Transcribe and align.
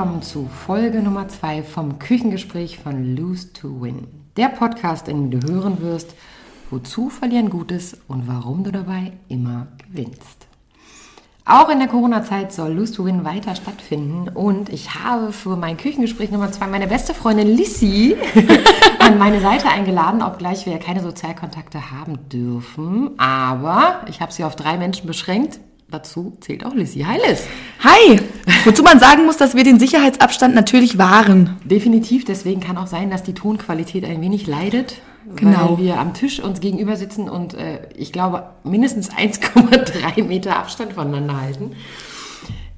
willkommen 0.00 0.22
zu 0.22 0.48
Folge 0.48 1.02
Nummer 1.02 1.28
2 1.28 1.62
vom 1.62 1.98
Küchengespräch 1.98 2.78
von 2.78 3.14
Lose 3.14 3.52
to 3.52 3.82
Win. 3.82 4.06
Der 4.38 4.48
Podcast, 4.48 5.08
in 5.08 5.30
dem 5.30 5.40
du 5.42 5.52
hören 5.52 5.82
wirst, 5.82 6.14
wozu 6.70 7.10
verlieren 7.10 7.50
gut 7.50 7.70
ist 7.70 7.98
und 8.08 8.26
warum 8.26 8.64
du 8.64 8.72
dabei 8.72 9.12
immer 9.28 9.66
gewinnst. 9.76 10.46
Auch 11.44 11.68
in 11.68 11.80
der 11.80 11.88
Corona-Zeit 11.88 12.50
soll 12.50 12.72
Lose 12.72 12.94
to 12.94 13.04
Win 13.04 13.26
weiter 13.26 13.54
stattfinden 13.54 14.30
und 14.30 14.70
ich 14.70 14.94
habe 14.94 15.34
für 15.34 15.54
mein 15.56 15.76
Küchengespräch 15.76 16.30
Nummer 16.30 16.50
2 16.50 16.68
meine 16.68 16.86
beste 16.86 17.12
Freundin 17.12 17.54
Lissy 17.54 18.16
an 19.00 19.18
meine 19.18 19.42
Seite 19.42 19.68
eingeladen, 19.68 20.22
obgleich 20.22 20.64
wir 20.64 20.72
ja 20.72 20.78
keine 20.78 21.02
Sozialkontakte 21.02 21.90
haben 21.90 22.26
dürfen. 22.30 23.20
Aber 23.20 24.06
ich 24.08 24.22
habe 24.22 24.32
sie 24.32 24.44
auf 24.44 24.56
drei 24.56 24.78
Menschen 24.78 25.06
beschränkt 25.06 25.60
dazu 25.90 26.36
zählt 26.40 26.64
auch 26.64 26.74
Lissy. 26.74 27.00
Hi 27.00 27.18
Liz. 27.18 27.46
Hi. 27.82 28.20
Wozu 28.64 28.82
man 28.82 28.98
sagen 29.00 29.26
muss, 29.26 29.36
dass 29.36 29.54
wir 29.54 29.64
den 29.64 29.78
Sicherheitsabstand 29.78 30.54
natürlich 30.54 30.98
wahren. 30.98 31.56
Definitiv. 31.64 32.24
Deswegen 32.24 32.60
kann 32.60 32.76
auch 32.76 32.86
sein, 32.86 33.10
dass 33.10 33.22
die 33.22 33.34
Tonqualität 33.34 34.04
ein 34.04 34.20
wenig 34.20 34.46
leidet. 34.46 34.96
Genau. 35.36 35.76
Weil 35.76 35.84
wir 35.84 35.98
am 35.98 36.14
Tisch 36.14 36.40
uns 36.40 36.60
gegenüber 36.60 36.96
sitzen 36.96 37.28
und 37.28 37.54
äh, 37.54 37.80
ich 37.96 38.12
glaube 38.12 38.44
mindestens 38.64 39.10
1,3 39.16 40.24
Meter 40.24 40.56
Abstand 40.56 40.94
voneinander 40.94 41.40
halten. 41.40 41.72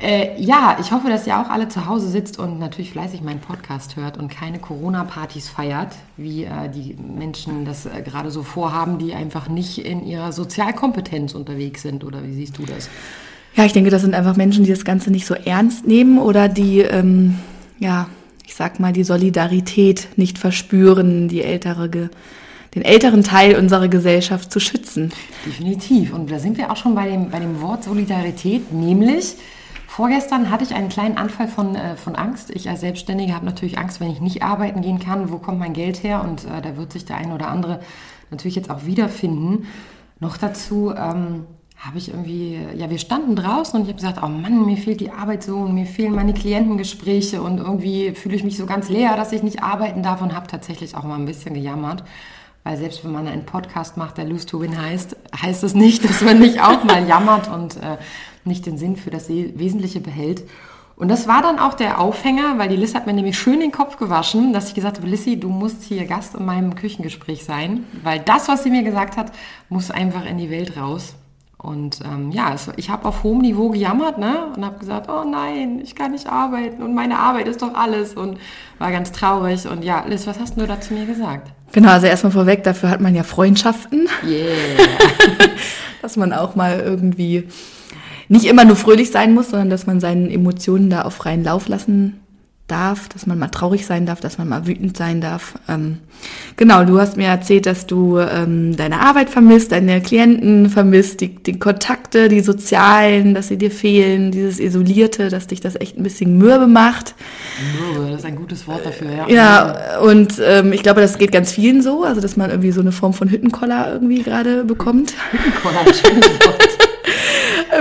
Äh, 0.03 0.41
ja, 0.43 0.79
ich 0.81 0.91
hoffe, 0.91 1.09
dass 1.09 1.29
ihr 1.29 1.39
auch 1.39 1.49
alle 1.49 1.69
zu 1.69 1.87
Hause 1.87 2.09
sitzt 2.09 2.37
und 2.37 2.59
natürlich 2.59 2.91
fleißig 2.91 3.23
meinen 3.23 3.39
Podcast 3.39 3.95
hört 3.95 4.19
und 4.19 4.29
keine 4.29 4.59
Corona-Partys 4.59 5.49
feiert, 5.49 5.95
wie 6.17 6.43
äh, 6.43 6.69
die 6.69 6.95
Menschen 6.95 7.65
das 7.65 7.87
äh, 7.87 8.03
gerade 8.03 8.33
so 8.33 8.43
vorhaben, 8.43 8.99
die 8.99 9.15
einfach 9.15 9.49
nicht 9.49 9.79
in 9.79 10.05
ihrer 10.05 10.33
Sozialkompetenz 10.33 11.35
unterwegs 11.35 11.83
sind. 11.83 12.03
Oder 12.03 12.25
wie 12.25 12.35
siehst 12.35 12.59
du 12.59 12.67
das? 12.67 12.89
Ja, 13.55 13.65
ich 13.65 13.73
denke, 13.73 13.91
das 13.91 14.03
sind 14.03 14.15
einfach 14.15 14.37
Menschen, 14.37 14.65
die 14.65 14.71
das 14.71 14.85
Ganze 14.85 15.11
nicht 15.11 15.27
so 15.27 15.35
ernst 15.35 15.87
nehmen 15.87 16.19
oder 16.19 16.49
die, 16.49 16.81
ähm, 16.81 17.39
ja, 17.79 18.09
ich 18.47 18.55
sag 18.55 18.81
mal, 18.81 18.93
die 18.93 19.05
Solidarität 19.05 20.09
nicht 20.17 20.39
verspüren, 20.39 21.29
die 21.29 21.43
ältere 21.43 22.11
den 22.75 22.83
älteren 22.83 23.23
Teil 23.23 23.57
unserer 23.57 23.89
Gesellschaft 23.89 24.51
zu 24.51 24.59
schützen. 24.59 25.13
Definitiv. 25.45 26.15
Und 26.15 26.31
da 26.31 26.39
sind 26.39 26.57
wir 26.57 26.71
auch 26.71 26.77
schon 26.77 26.95
bei 26.95 27.07
dem, 27.07 27.29
bei 27.29 27.39
dem 27.39 27.61
Wort 27.61 27.85
Solidarität, 27.85 28.73
nämlich 28.73 29.37
Vorgestern 29.93 30.51
hatte 30.51 30.65
ich 30.65 30.75
einen 30.75 30.89
kleinen 30.89 31.19
Anfall 31.19 31.49
von, 31.49 31.77
äh, 31.77 31.97
von 31.97 32.17
Angst. 32.17 32.49
Ich 32.49 32.67
als 32.67 32.81
Selbstständige 32.81 33.35
habe 33.35 33.45
natürlich 33.45 33.77
Angst, 33.77 34.01
wenn 34.01 34.11
ich 34.11 34.23
nicht 34.23 34.43
arbeiten 34.43 34.81
gehen 34.81 34.99
kann. 34.99 35.31
Wo 35.31 35.37
kommt 35.37 35.59
mein 35.59 35.75
Geld 35.75 36.03
her? 36.03 36.25
Und 36.25 36.47
äh, 36.47 36.63
da 36.63 36.79
wird 36.79 36.95
sich 36.95 37.05
der 37.05 37.19
eine 37.19 37.35
oder 37.35 37.49
andere 37.49 37.79
natürlich 38.31 38.57
jetzt 38.57 38.71
auch 38.71 38.87
wiederfinden. 38.87 39.67
Noch 40.19 40.39
dazu 40.39 40.95
ähm, 40.97 41.45
habe 41.85 41.99
ich 41.99 42.11
irgendwie, 42.11 42.61
ja, 42.77 42.89
wir 42.89 42.99
standen 42.99 43.35
draußen 43.35 43.75
und 43.75 43.83
ich 43.83 43.89
habe 43.89 44.01
gesagt, 44.01 44.23
oh 44.23 44.29
Mann, 44.29 44.65
mir 44.65 44.77
fehlt 44.77 45.01
die 45.01 45.11
Arbeit 45.11 45.43
so 45.43 45.57
und 45.57 45.75
mir 45.75 45.87
fehlen 45.87 46.15
meine 46.15 46.33
Klientengespräche 46.33 47.43
und 47.43 47.59
irgendwie 47.59 48.13
fühle 48.13 48.37
ich 48.37 48.45
mich 48.45 48.57
so 48.57 48.67
ganz 48.67 48.89
leer, 48.89 49.17
dass 49.17 49.33
ich 49.33 49.43
nicht 49.43 49.65
arbeiten 49.65 50.01
darf 50.05 50.23
und 50.23 50.33
habe 50.33 50.47
tatsächlich 50.47 50.95
auch 50.95 51.03
mal 51.03 51.17
ein 51.17 51.27
bisschen 51.27 51.55
gejammert. 51.55 52.05
Weil 52.63 52.77
selbst 52.77 53.05
wenn 53.05 53.11
man 53.11 53.27
einen 53.27 53.47
Podcast 53.47 53.97
macht, 53.97 54.17
der 54.17 54.27
Lose 54.27 54.47
to 54.47 54.61
Win 54.61 54.81
heißt, 54.81 55.17
heißt 55.35 55.65
es 55.65 55.73
das 55.73 55.75
nicht, 55.75 56.05
dass 56.09 56.23
man 56.23 56.39
nicht 56.39 56.63
auch 56.63 56.85
mal 56.85 57.05
jammert 57.05 57.49
und 57.49 57.77
äh, 57.79 57.99
nicht 58.45 58.65
den 58.65 58.79
Sinn 58.79 58.95
für 58.95 59.11
das 59.11 59.29
Wesentliche 59.29 59.99
behält. 59.99 60.45
Und 60.95 61.09
das 61.09 61.27
war 61.27 61.43
dann 61.43 61.59
auch 61.59 61.75
der 61.75 62.01
Aufhänger, 62.01 62.59
weil 62.59 62.69
die 62.69 62.77
Liz 62.77 62.95
hat 62.95 63.07
mir 63.07 63.13
nämlich 63.13 63.37
schön 63.37 63.59
den 63.59 63.73
Kopf 63.73 63.97
gewaschen, 63.97 64.53
dass 64.53 64.69
ich 64.69 64.75
gesagt 64.75 64.99
habe, 64.99 65.09
Lissy, 65.09 65.41
du 65.41 65.49
musst 65.49 65.83
hier 65.83 66.05
Gast 66.05 66.37
in 66.37 66.45
meinem 66.45 66.77
Küchengespräch 66.77 67.45
sein, 67.45 67.87
weil 68.05 68.21
das, 68.21 68.47
was 68.47 68.63
sie 68.63 68.71
mir 68.71 68.85
gesagt 68.85 69.17
hat, 69.17 69.33
muss 69.69 69.91
einfach 69.91 70.25
in 70.25 70.39
die 70.39 70.51
Welt 70.51 70.77
raus. 70.77 71.17
Und 71.63 72.01
ähm, 72.05 72.33
ja, 72.33 72.53
es, 72.53 72.69
ich 72.77 72.91
habe 72.91 73.07
auf 73.07 73.23
hohem 73.23 73.39
Niveau 73.39 73.69
gejammert 73.69 74.19
ne? 74.19 74.47
und 74.57 74.65
habe 74.65 74.79
gesagt, 74.81 75.09
oh 75.09 75.25
nein, 75.25 75.81
ich 75.81 75.95
kann 75.95 76.11
nicht 76.11 76.27
arbeiten 76.27 76.83
und 76.83 76.93
meine 76.93 77.19
Arbeit 77.19 77.47
ist 77.47 77.63
doch 77.63 77.75
alles 77.75 78.15
und 78.15 78.39
war 78.79 78.91
ganz 78.91 79.13
traurig. 79.13 79.69
Und 79.69 79.85
ja, 79.85 80.05
Liz, 80.09 80.27
was 80.27 80.41
hast 80.41 80.59
du 80.59 80.67
dazu 80.67 80.93
mir 80.93 81.07
gesagt? 81.07 81.53
Genau, 81.71 81.91
also 81.91 82.07
erstmal 82.09 82.33
vorweg, 82.33 82.65
dafür 82.65 82.91
hat 82.91 83.01
man 83.01 83.15
ja 83.15 83.23
Freundschaften. 83.23 84.09
Yeah. 84.27 84.87
Dass 86.03 86.17
man 86.17 86.33
auch 86.33 86.57
mal 86.57 86.81
irgendwie 86.81 87.49
nicht 88.29 88.47
immer 88.47 88.65
nur 88.65 88.77
fröhlich 88.77 89.13
sein 89.13 89.33
muss, 89.33 89.51
sondern 89.51 89.71
dass 89.71 89.87
man 89.87 90.01
seinen 90.01 90.31
Emotionen 90.31 90.91
da 90.91 91.03
auf 91.03 91.15
freien 91.15 91.45
Lauf 91.45 91.69
lassen 91.69 92.22
darf, 92.73 93.09
dass 93.11 93.27
man 93.27 93.39
mal 93.39 93.49
traurig 93.49 93.85
sein 93.85 94.07
darf, 94.07 94.21
dass 94.21 94.39
man 94.39 94.49
mal 94.49 94.67
wütend 94.67 94.97
sein 94.97 95.21
darf. 95.21 95.55
Ähm, 95.69 95.99
genau, 96.57 96.85
du 96.85 96.99
hast 96.99 97.17
mir 97.17 97.27
erzählt, 97.27 97.67
dass 97.67 97.87
du 97.87 98.19
ähm, 98.19 98.75
deine 98.77 99.01
Arbeit 99.01 99.29
vermisst, 99.29 99.73
deine 99.73 100.01
Klienten 100.01 100.71
vermisst, 100.71 101.21
die, 101.21 101.35
die 101.35 101.59
Kontakte, 101.59 102.29
die 102.29 102.41
sozialen, 102.41 103.35
dass 103.35 103.49
sie 103.49 103.59
dir 103.59 103.71
fehlen, 103.71 104.33
dieses 104.33 104.59
Isolierte, 104.59 105.29
dass 105.29 105.47
dich 105.47 105.61
das 105.61 105.77
echt 105.77 105.99
ein 105.99 106.03
bisschen 106.03 106.39
mürbe 106.39 106.67
macht. 106.67 107.15
Mürbe, 107.79 108.11
das 108.11 108.21
ist 108.21 108.27
ein 108.27 108.37
gutes 108.37 108.67
Wort 108.67 108.87
dafür, 108.87 109.11
ja. 109.11 109.29
Ja, 109.29 109.99
und 110.01 110.41
ähm, 110.43 110.73
ich 110.73 110.83
glaube, 110.83 111.03
das 111.03 111.19
geht 111.19 111.31
ganz 111.31 111.53
vielen 111.53 111.83
so, 111.83 112.05
also 112.05 112.21
dass 112.23 112.37
man 112.37 112.51
irgendwie 112.51 112.73
so 112.73 112.81
eine 112.81 112.93
Form 112.93 113.13
von 113.13 113.29
Hüttenkoller 113.29 113.93
irgendwie 113.93 114.23
gerade 114.23 114.65
bekommt. 114.65 115.13
Hüttenkoller, 115.31 115.93
schönes 115.93 116.27
Wort 116.47 116.82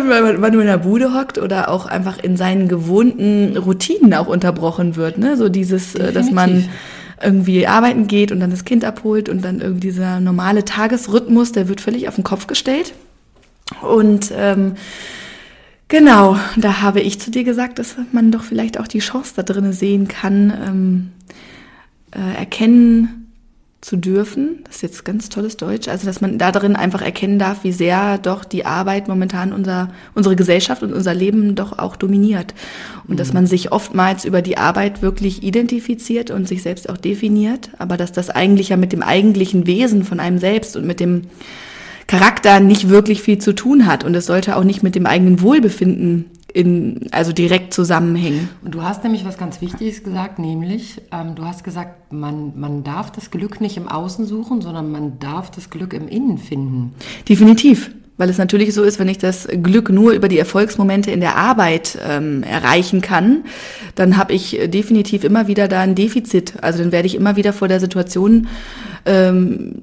weil 0.08 0.38
man 0.38 0.54
in 0.54 0.66
der 0.66 0.78
Bude 0.78 1.14
hockt 1.14 1.38
oder 1.38 1.70
auch 1.70 1.86
einfach 1.86 2.18
in 2.20 2.38
seinen 2.38 2.68
gewohnten 2.68 3.58
Routinen 3.58 4.14
auch 4.14 4.28
unterbrochen 4.28 4.96
wird. 4.96 5.18
Ne? 5.18 5.38
So 5.38 5.50
dieses, 5.50 5.94
Definitiv. 5.94 6.10
Äh, 6.10 6.14
dass 6.14 6.32
man 6.32 6.70
irgendwie 7.22 7.68
arbeiten 7.68 8.08
geht 8.08 8.32
und 8.32 8.40
dann 8.40 8.50
das 8.50 8.66
Kind 8.66 8.84
abholt 8.84 9.30
und 9.30 9.44
dann 9.44 9.62
irgendwie 9.62 9.88
dieser 9.88 10.20
normale 10.20 10.66
Tagesrhythmus, 10.66 11.52
der 11.52 11.68
wird 11.68 11.82
völlig 11.82 12.08
auf 12.08 12.16
den 12.16 12.24
Kopf 12.24 12.48
gestellt. 12.48 12.94
Und 13.82 14.32
ähm, 14.36 14.74
genau, 15.88 16.38
da 16.58 16.82
habe 16.82 17.02
ich 17.02 17.20
zu 17.20 17.32
dir 17.32 17.44
gesagt, 17.44 17.80
dass 17.80 17.96
man 18.12 18.32
doch 18.32 18.44
vielleicht 18.44 18.80
auch 18.80 18.88
die 18.88 19.00
Chance 19.00 19.34
da 19.36 19.44
drin 19.44 19.72
sehen 19.72 20.08
kann, 20.08 20.54
ähm, 20.66 21.12
äh, 22.12 22.40
erkennen, 22.40 23.21
zu 23.82 23.98
dürfen. 23.98 24.60
Das 24.66 24.78
ist 24.78 24.82
jetzt 24.84 25.06
ganz 25.06 25.30
tolles 25.30 25.58
Deutsch. 25.58 25.88
Also, 25.88 26.06
dass 26.06 26.22
man 26.22 26.38
da 26.38 26.52
drin 26.52 26.76
einfach 26.76 27.02
erkennen 27.02 27.40
darf, 27.40 27.64
wie 27.64 27.72
sehr 27.72 28.20
doch 28.20 28.46
die 28.46 28.66
Arbeit 28.66 29.08
momentan 29.08 29.52
unser, 29.52 29.90
unsere 30.14 30.36
Gesellschaft 30.36 30.84
und 30.84 30.94
unser 30.94 31.16
Leben 31.16 31.56
doch 31.56 31.80
auch 31.80 31.96
dominiert. 31.96 32.54
Und 33.08 33.16
mhm. 33.16 33.18
dass 33.18 33.34
man 33.34 33.48
sich 33.48 33.72
oftmals 33.72 34.24
über 34.24 34.44
die 34.44 34.58
Arbeit 34.58 35.02
wirklich 35.02 35.42
identifiziert 35.42 36.30
und 36.30 36.48
sich 36.48 36.62
selbst 36.62 36.90
auch 36.90 36.98
definiert. 36.98 37.72
Aber 37.80 37.98
dass 37.98 38.12
das 38.12 38.30
eigentlich 38.30 38.70
ja 38.70 38.78
mit 38.78 38.94
dem 38.94 39.02
eigentlichen 39.02 39.66
Wesen 39.66 40.04
von 40.04 40.20
einem 40.20 40.38
selbst 40.38 40.78
und 40.78 40.86
mit 40.86 41.00
dem 41.00 41.24
Charakter 42.06 42.60
nicht 42.60 42.90
wirklich 42.90 43.24
viel 43.24 43.40
zu 43.40 43.54
tun 43.54 43.88
hat. 43.88 44.04
Und 44.04 44.14
es 44.16 44.28
sollte 44.28 44.58
auch 44.58 44.64
nicht 44.64 44.84
mit 44.84 44.94
dem 44.94 45.08
eigenen 45.08 45.42
Wohlbefinden 45.42 46.26
in, 46.54 47.08
also 47.12 47.32
direkt 47.32 47.74
zusammenhängen. 47.74 48.50
Und 48.64 48.76
du 48.76 48.84
hast 48.84 49.04
nämlich 49.04 49.26
was 49.26 49.38
ganz 49.38 49.62
Wichtiges 49.62 50.04
gesagt, 50.04 50.40
nämlich, 50.40 51.02
ähm, 51.12 51.36
du 51.36 51.46
hast 51.46 51.64
gesagt, 51.64 52.12
man, 52.14 52.60
man 52.60 52.84
darf 52.84 53.12
das 53.12 53.32
Glück 53.32 53.62
nicht 53.62 53.78
im 53.78 53.88
Außen 53.88 54.26
suchen, 54.26 54.62
sondern 54.62 54.92
man 54.92 55.20
darf 55.20 55.52
das 55.52 55.70
Glück 55.70 55.94
im 55.94 56.08
Innen 56.08 56.38
finden. 56.38 56.94
Definitiv. 57.28 57.92
Weil 58.18 58.30
es 58.30 58.38
natürlich 58.38 58.74
so 58.74 58.84
ist, 58.84 59.00
wenn 59.00 59.08
ich 59.08 59.18
das 59.18 59.48
Glück 59.64 59.90
nur 59.90 60.12
über 60.12 60.28
die 60.28 60.38
Erfolgsmomente 60.38 61.10
in 61.10 61.22
der 61.22 61.38
Arbeit 61.38 61.98
ähm, 62.08 62.44
erreichen 62.44 63.02
kann, 63.02 63.46
dann 63.96 64.16
habe 64.16 64.34
ich 64.34 64.60
definitiv 64.66 65.24
immer 65.24 65.48
wieder 65.48 65.68
da 65.68 65.82
ein 65.82 65.96
Defizit. 65.96 66.54
Also 66.62 66.84
dann 66.84 66.92
werde 66.92 67.08
ich 67.08 67.16
immer 67.16 67.36
wieder 67.36 67.52
vor 67.52 67.68
der 67.68 67.80
Situation 67.80 68.48
ähm, 69.06 69.74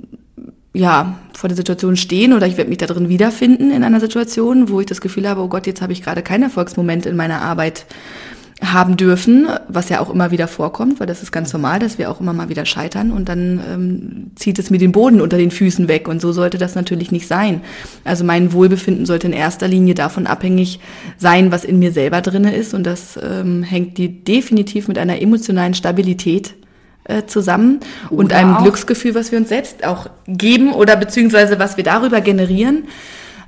ja, 0.75 1.19
vor 1.33 1.49
der 1.49 1.57
Situation 1.57 1.97
stehen 1.97 2.33
oder 2.33 2.47
ich 2.47 2.57
werde 2.57 2.69
mich 2.69 2.79
da 2.79 2.87
drin 2.87 3.09
wiederfinden 3.09 3.71
in 3.71 3.83
einer 3.83 4.01
Situation, 4.01 4.69
wo 4.69 4.81
ich 4.81 4.87
das 4.87 5.01
Gefühl 5.01 5.29
habe, 5.29 5.41
oh 5.41 5.49
Gott, 5.49 5.67
jetzt 5.67 5.83
habe 5.83 5.93
ich 5.93 6.03
gerade 6.03 6.23
keinen 6.23 6.45
Erfolgsmoment 6.45 7.07
in 7.07 7.17
meiner 7.17 7.43
Arbeit 7.43 7.87
haben 8.61 8.97
dürfen, 8.97 9.49
was 9.69 9.89
ja 9.89 10.01
auch 10.01 10.11
immer 10.11 10.33
wieder 10.33 10.49
vorkommt, 10.49 10.99
weil 10.99 11.07
das 11.07 11.23
ist 11.23 11.31
ganz 11.31 11.53
normal, 11.53 11.79
dass 11.79 11.97
wir 11.97 12.11
auch 12.11 12.21
immer 12.21 12.33
mal 12.33 12.49
wieder 12.49 12.65
scheitern 12.65 13.13
und 13.13 13.29
dann 13.29 13.61
ähm, 13.73 14.31
zieht 14.35 14.59
es 14.59 14.69
mir 14.69 14.79
den 14.79 14.91
Boden 14.91 15.21
unter 15.21 15.39
den 15.39 15.53
Füßen 15.53 15.87
weg 15.87 16.09
und 16.09 16.21
so 16.21 16.33
sollte 16.33 16.59
das 16.59 16.75
natürlich 16.75 17.13
nicht 17.13 17.29
sein. 17.29 17.61
Also 18.03 18.25
mein 18.25 18.53
Wohlbefinden 18.53 19.07
sollte 19.07 19.29
in 19.29 19.33
erster 19.33 19.69
Linie 19.69 19.95
davon 19.95 20.27
abhängig 20.27 20.81
sein, 21.19 21.53
was 21.53 21.65
in 21.65 21.79
mir 21.79 21.93
selber 21.93 22.21
drinne 22.21 22.55
ist 22.55 22.75
und 22.75 22.83
das 22.83 23.19
ähm, 23.23 23.63
hängt 23.63 23.97
die 23.97 24.25
definitiv 24.25 24.89
mit 24.89 24.99
einer 24.99 25.23
emotionalen 25.23 25.75
Stabilität 25.75 26.55
äh, 27.09 27.25
zusammen 27.27 27.81
oder 28.11 28.19
und 28.19 28.33
einem 28.33 28.59
Glücksgefühl, 28.59 29.15
was 29.15 29.33
wir 29.33 29.39
uns 29.39 29.49
selbst 29.49 29.85
auch 29.85 30.09
geben 30.27 30.73
oder 30.73 30.95
beziehungsweise 30.95 31.59
was 31.59 31.77
wir 31.77 31.85
darüber 31.85 32.21
generieren, 32.21 32.85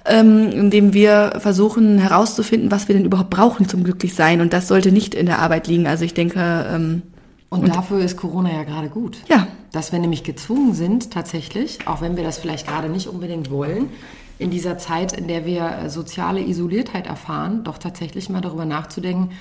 ähm, 0.07 0.51
indem 0.51 0.95
wir 0.95 1.35
versuchen 1.39 1.99
herauszufinden, 1.99 2.71
was 2.71 2.89
wir 2.89 2.95
denn 2.95 3.05
überhaupt 3.05 3.31
brauchen 3.31 3.69
zum 3.69 3.85
Glücklichsein. 3.85 4.41
Und 4.41 4.53
das 4.53 4.67
sollte 4.67 4.93
nicht 4.93 5.15
in 5.15 5.27
der 5.27 5.41
Arbeit 5.41 5.67
liegen. 5.67 5.87
Also 5.87 6.05
ich 6.05 6.15
denke. 6.15 6.41
Ähm, 6.73 7.03
und, 7.51 7.65
und 7.65 7.77
dafür 7.77 8.01
ist 8.01 8.17
Corona 8.17 8.53
ja 8.53 8.63
gerade 8.63 8.89
gut. 8.89 9.19
Ja. 9.29 9.47
Dass 9.73 9.93
wir 9.93 9.99
nämlich 9.99 10.25
gezwungen 10.25 10.73
sind, 10.73 11.11
tatsächlich, 11.11 11.87
auch 11.87 12.01
wenn 12.01 12.17
wir 12.17 12.25
das 12.25 12.39
vielleicht 12.39 12.67
gerade 12.67 12.89
nicht 12.89 13.09
unbedingt 13.09 13.51
wollen, 13.51 13.91
in 14.39 14.51
dieser 14.51 14.79
Zeit, 14.79 15.13
in 15.13 15.29
der 15.29 15.45
wir 15.45 15.67
äh, 15.67 15.91
soziale 15.91 16.41
Isoliertheit 16.41 17.07
erfahren, 17.07 17.63
doch 17.65 17.77
tatsächlich 17.77 18.31
mal 18.31 18.41
darüber 18.41 18.65
nachzudenken, 18.65 19.33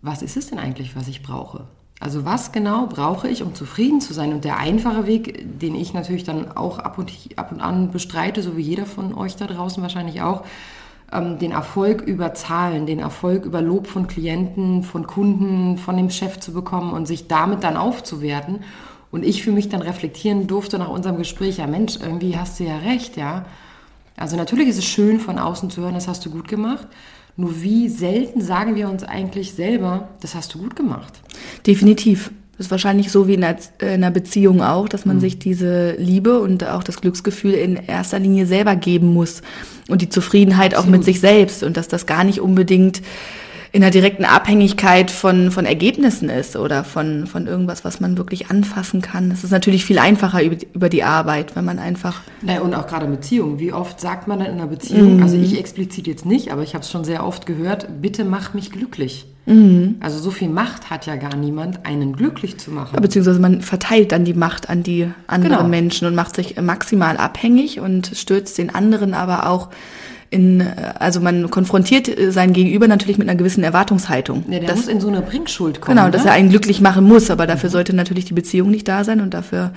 was 0.00 0.22
ist 0.22 0.38
es 0.38 0.48
denn 0.48 0.58
eigentlich, 0.58 0.96
was 0.96 1.08
ich 1.08 1.22
brauche? 1.22 1.66
Also 2.00 2.24
was 2.24 2.50
genau 2.50 2.86
brauche 2.86 3.28
ich, 3.28 3.42
um 3.42 3.54
zufrieden 3.54 4.00
zu 4.00 4.14
sein? 4.14 4.32
Und 4.32 4.44
der 4.44 4.56
einfache 4.56 5.06
Weg, 5.06 5.60
den 5.60 5.74
ich 5.74 5.92
natürlich 5.92 6.24
dann 6.24 6.50
auch 6.56 6.78
ab 6.78 6.96
und, 6.96 7.12
ab 7.36 7.52
und 7.52 7.60
an 7.60 7.90
bestreite, 7.90 8.42
so 8.42 8.56
wie 8.56 8.62
jeder 8.62 8.86
von 8.86 9.14
euch 9.14 9.36
da 9.36 9.46
draußen 9.46 9.82
wahrscheinlich 9.82 10.22
auch, 10.22 10.42
ähm, 11.12 11.38
den 11.38 11.52
Erfolg 11.52 12.00
über 12.00 12.32
Zahlen, 12.32 12.86
den 12.86 13.00
Erfolg 13.00 13.44
über 13.44 13.60
Lob 13.60 13.86
von 13.86 14.06
Klienten, 14.06 14.82
von 14.82 15.06
Kunden, 15.06 15.76
von 15.76 15.98
dem 15.98 16.08
Chef 16.08 16.40
zu 16.40 16.54
bekommen 16.54 16.92
und 16.94 17.04
sich 17.04 17.28
damit 17.28 17.64
dann 17.64 17.76
aufzuwerten. 17.76 18.60
Und 19.10 19.22
ich 19.22 19.42
für 19.42 19.52
mich 19.52 19.68
dann 19.68 19.82
reflektieren 19.82 20.46
durfte 20.46 20.78
nach 20.78 20.88
unserem 20.88 21.18
Gespräch, 21.18 21.58
ja 21.58 21.66
Mensch, 21.66 21.98
irgendwie 22.00 22.38
hast 22.38 22.60
du 22.60 22.64
ja 22.64 22.78
recht, 22.78 23.18
ja. 23.18 23.44
Also 24.16 24.36
natürlich 24.36 24.68
ist 24.68 24.78
es 24.78 24.84
schön 24.86 25.20
von 25.20 25.38
außen 25.38 25.68
zu 25.68 25.82
hören, 25.82 25.94
das 25.94 26.08
hast 26.08 26.24
du 26.24 26.30
gut 26.30 26.48
gemacht. 26.48 26.86
Nur 27.40 27.62
wie 27.62 27.88
selten 27.88 28.42
sagen 28.42 28.74
wir 28.74 28.90
uns 28.90 29.02
eigentlich 29.02 29.54
selber, 29.54 30.10
das 30.20 30.34
hast 30.34 30.52
du 30.52 30.58
gut 30.58 30.76
gemacht. 30.76 31.14
Definitiv. 31.66 32.30
Das 32.58 32.66
ist 32.66 32.70
wahrscheinlich 32.70 33.10
so 33.10 33.26
wie 33.26 33.32
in 33.32 33.42
einer, 33.44 34.10
Beziehung 34.10 34.60
auch, 34.60 34.90
dass 34.90 35.06
man 35.06 35.16
mhm. 35.16 35.20
sich 35.20 35.38
diese 35.38 35.92
Liebe 35.92 36.38
und 36.40 36.62
auch 36.68 36.82
das 36.82 37.00
Glücksgefühl 37.00 37.54
in 37.54 37.76
erster 37.76 38.18
Linie 38.18 38.44
selber 38.44 38.76
geben 38.76 39.14
muss 39.14 39.40
und 39.88 40.02
die 40.02 40.10
Zufriedenheit 40.10 40.74
Absolut. 40.74 40.86
auch 40.86 40.98
mit 40.98 41.04
sich 41.06 41.20
selbst 41.20 41.62
und 41.62 41.78
dass 41.78 41.88
das 41.88 42.04
gar 42.04 42.24
nicht 42.24 42.42
unbedingt 42.42 43.00
in 43.72 43.82
einer 43.82 43.90
direkten 43.90 44.24
Abhängigkeit 44.24 45.10
von, 45.10 45.50
von 45.50 45.64
Ergebnissen 45.64 46.28
ist 46.28 46.56
oder 46.56 46.82
von, 46.82 47.26
von 47.26 47.46
irgendwas, 47.46 47.84
was 47.84 48.00
man 48.00 48.18
wirklich 48.18 48.50
anfassen 48.50 49.00
kann. 49.00 49.30
Es 49.30 49.44
ist 49.44 49.52
natürlich 49.52 49.84
viel 49.84 49.98
einfacher 49.98 50.42
über, 50.42 50.56
über 50.74 50.88
die 50.88 51.04
Arbeit, 51.04 51.54
wenn 51.54 51.64
man 51.64 51.78
einfach. 51.78 52.20
Naja, 52.42 52.62
und 52.62 52.74
auch 52.74 52.86
gerade 52.86 53.06
Beziehungen. 53.06 53.60
Wie 53.60 53.72
oft 53.72 54.00
sagt 54.00 54.26
man 54.26 54.40
dann 54.40 54.48
in 54.48 54.54
einer 54.54 54.66
Beziehung, 54.66 55.16
mhm. 55.16 55.22
also 55.22 55.36
ich 55.36 55.58
explizit 55.58 56.06
jetzt 56.06 56.26
nicht, 56.26 56.52
aber 56.52 56.62
ich 56.62 56.74
habe 56.74 56.82
es 56.82 56.90
schon 56.90 57.04
sehr 57.04 57.24
oft 57.24 57.46
gehört, 57.46 58.02
bitte 58.02 58.24
mach 58.24 58.54
mich 58.54 58.72
glücklich. 58.72 59.26
Mhm. 59.46 59.96
Also 60.00 60.18
so 60.18 60.30
viel 60.30 60.48
Macht 60.48 60.90
hat 60.90 61.06
ja 61.06 61.16
gar 61.16 61.36
niemand, 61.36 61.86
einen 61.86 62.14
glücklich 62.14 62.58
zu 62.58 62.70
machen. 62.70 62.94
Ja, 62.94 63.00
beziehungsweise 63.00 63.40
man 63.40 63.62
verteilt 63.62 64.12
dann 64.12 64.24
die 64.24 64.34
Macht 64.34 64.68
an 64.68 64.82
die 64.82 65.08
anderen 65.26 65.58
genau. 65.58 65.68
Menschen 65.68 66.06
und 66.06 66.14
macht 66.14 66.36
sich 66.36 66.60
maximal 66.60 67.16
abhängig 67.16 67.80
und 67.80 68.12
stürzt 68.14 68.58
den 68.58 68.74
anderen 68.74 69.14
aber 69.14 69.48
auch 69.48 69.68
in, 70.30 70.62
also 70.98 71.20
man 71.20 71.50
konfrontiert 71.50 72.08
sein 72.28 72.52
Gegenüber 72.52 72.86
natürlich 72.86 73.18
mit 73.18 73.28
einer 73.28 73.36
gewissen 73.36 73.64
Erwartungshaltung. 73.64 74.44
Ja, 74.48 74.60
der 74.60 74.68
das, 74.68 74.76
muss 74.76 74.88
in 74.88 75.00
so 75.00 75.08
eine 75.08 75.22
Bringschuld 75.22 75.80
kommen. 75.80 75.96
Genau, 75.96 76.06
ne? 76.06 76.12
dass 76.12 76.24
er 76.24 76.32
einen 76.32 76.50
glücklich 76.50 76.80
machen 76.80 77.04
muss, 77.04 77.30
aber 77.30 77.46
dafür 77.46 77.68
sollte 77.68 77.94
natürlich 77.94 78.26
die 78.26 78.32
Beziehung 78.32 78.70
nicht 78.70 78.86
da 78.86 79.02
sein 79.02 79.20
und 79.20 79.34
dafür 79.34 79.72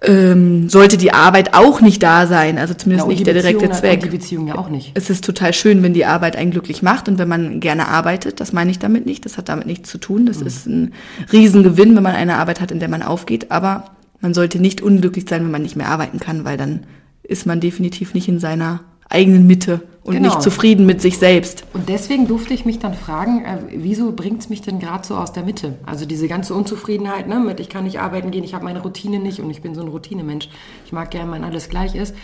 ähm, 0.00 0.68
sollte 0.68 0.96
die 0.96 1.12
Arbeit 1.12 1.54
auch 1.54 1.80
nicht 1.80 2.02
da 2.02 2.26
sein, 2.26 2.58
also 2.58 2.74
zumindest 2.74 3.06
ja, 3.06 3.12
nicht 3.12 3.26
der 3.26 3.34
direkte 3.34 3.70
Zweck. 3.70 4.00
die 4.00 4.08
Beziehung 4.08 4.48
ja 4.48 4.56
auch 4.56 4.68
nicht. 4.68 4.92
Es 4.94 5.10
ist 5.10 5.24
total 5.24 5.52
schön, 5.52 5.82
wenn 5.82 5.94
die 5.94 6.06
Arbeit 6.06 6.34
einen 6.34 6.50
glücklich 6.50 6.82
macht 6.82 7.08
und 7.08 7.18
wenn 7.18 7.28
man 7.28 7.60
gerne 7.60 7.88
arbeitet, 7.88 8.40
das 8.40 8.52
meine 8.52 8.70
ich 8.70 8.78
damit 8.78 9.06
nicht, 9.06 9.24
das 9.24 9.38
hat 9.38 9.48
damit 9.48 9.66
nichts 9.66 9.90
zu 9.90 9.98
tun, 9.98 10.26
das 10.26 10.40
mhm. 10.40 10.46
ist 10.46 10.66
ein 10.66 10.94
Riesengewinn, 11.30 11.94
wenn 11.94 12.02
man 12.02 12.14
eine 12.14 12.36
Arbeit 12.36 12.60
hat, 12.60 12.72
in 12.72 12.80
der 12.80 12.88
man 12.88 13.02
aufgeht, 13.02 13.50
aber 13.50 13.84
man 14.20 14.34
sollte 14.34 14.58
nicht 14.58 14.80
unglücklich 14.80 15.26
sein, 15.28 15.44
wenn 15.44 15.50
man 15.50 15.62
nicht 15.62 15.76
mehr 15.76 15.88
arbeiten 15.88 16.18
kann, 16.18 16.44
weil 16.44 16.56
dann 16.56 16.80
ist 17.22 17.46
man 17.46 17.60
definitiv 17.60 18.14
nicht 18.14 18.28
in 18.28 18.40
seiner 18.40 18.80
eigenen 19.12 19.46
Mitte 19.46 19.82
und 20.04 20.14
genau. 20.14 20.28
nicht 20.28 20.42
zufrieden 20.42 20.84
mit 20.86 21.00
sich 21.00 21.18
selbst. 21.18 21.64
Und 21.72 21.88
deswegen 21.88 22.26
durfte 22.26 22.54
ich 22.54 22.64
mich 22.64 22.78
dann 22.78 22.94
fragen, 22.94 23.44
äh, 23.44 23.58
wieso 23.70 24.12
bringt 24.12 24.40
es 24.40 24.48
mich 24.48 24.62
denn 24.62 24.80
gerade 24.80 25.06
so 25.06 25.14
aus 25.14 25.32
der 25.32 25.44
Mitte? 25.44 25.78
Also 25.86 26.06
diese 26.06 26.26
ganze 26.26 26.54
Unzufriedenheit 26.54 27.28
ne, 27.28 27.38
mit, 27.38 27.60
ich 27.60 27.68
kann 27.68 27.84
nicht 27.84 28.00
arbeiten 28.00 28.30
gehen, 28.30 28.44
ich 28.44 28.54
habe 28.54 28.64
meine 28.64 28.82
Routine 28.82 29.20
nicht 29.20 29.40
und 29.40 29.50
ich 29.50 29.62
bin 29.62 29.74
so 29.74 29.82
ein 29.82 29.88
Routinemensch. 29.88 30.48
Ich 30.84 30.92
mag 30.92 31.10
gerne, 31.10 31.30
wenn 31.32 31.44
alles 31.44 31.68
gleich 31.68 31.94
ist. 31.94 32.14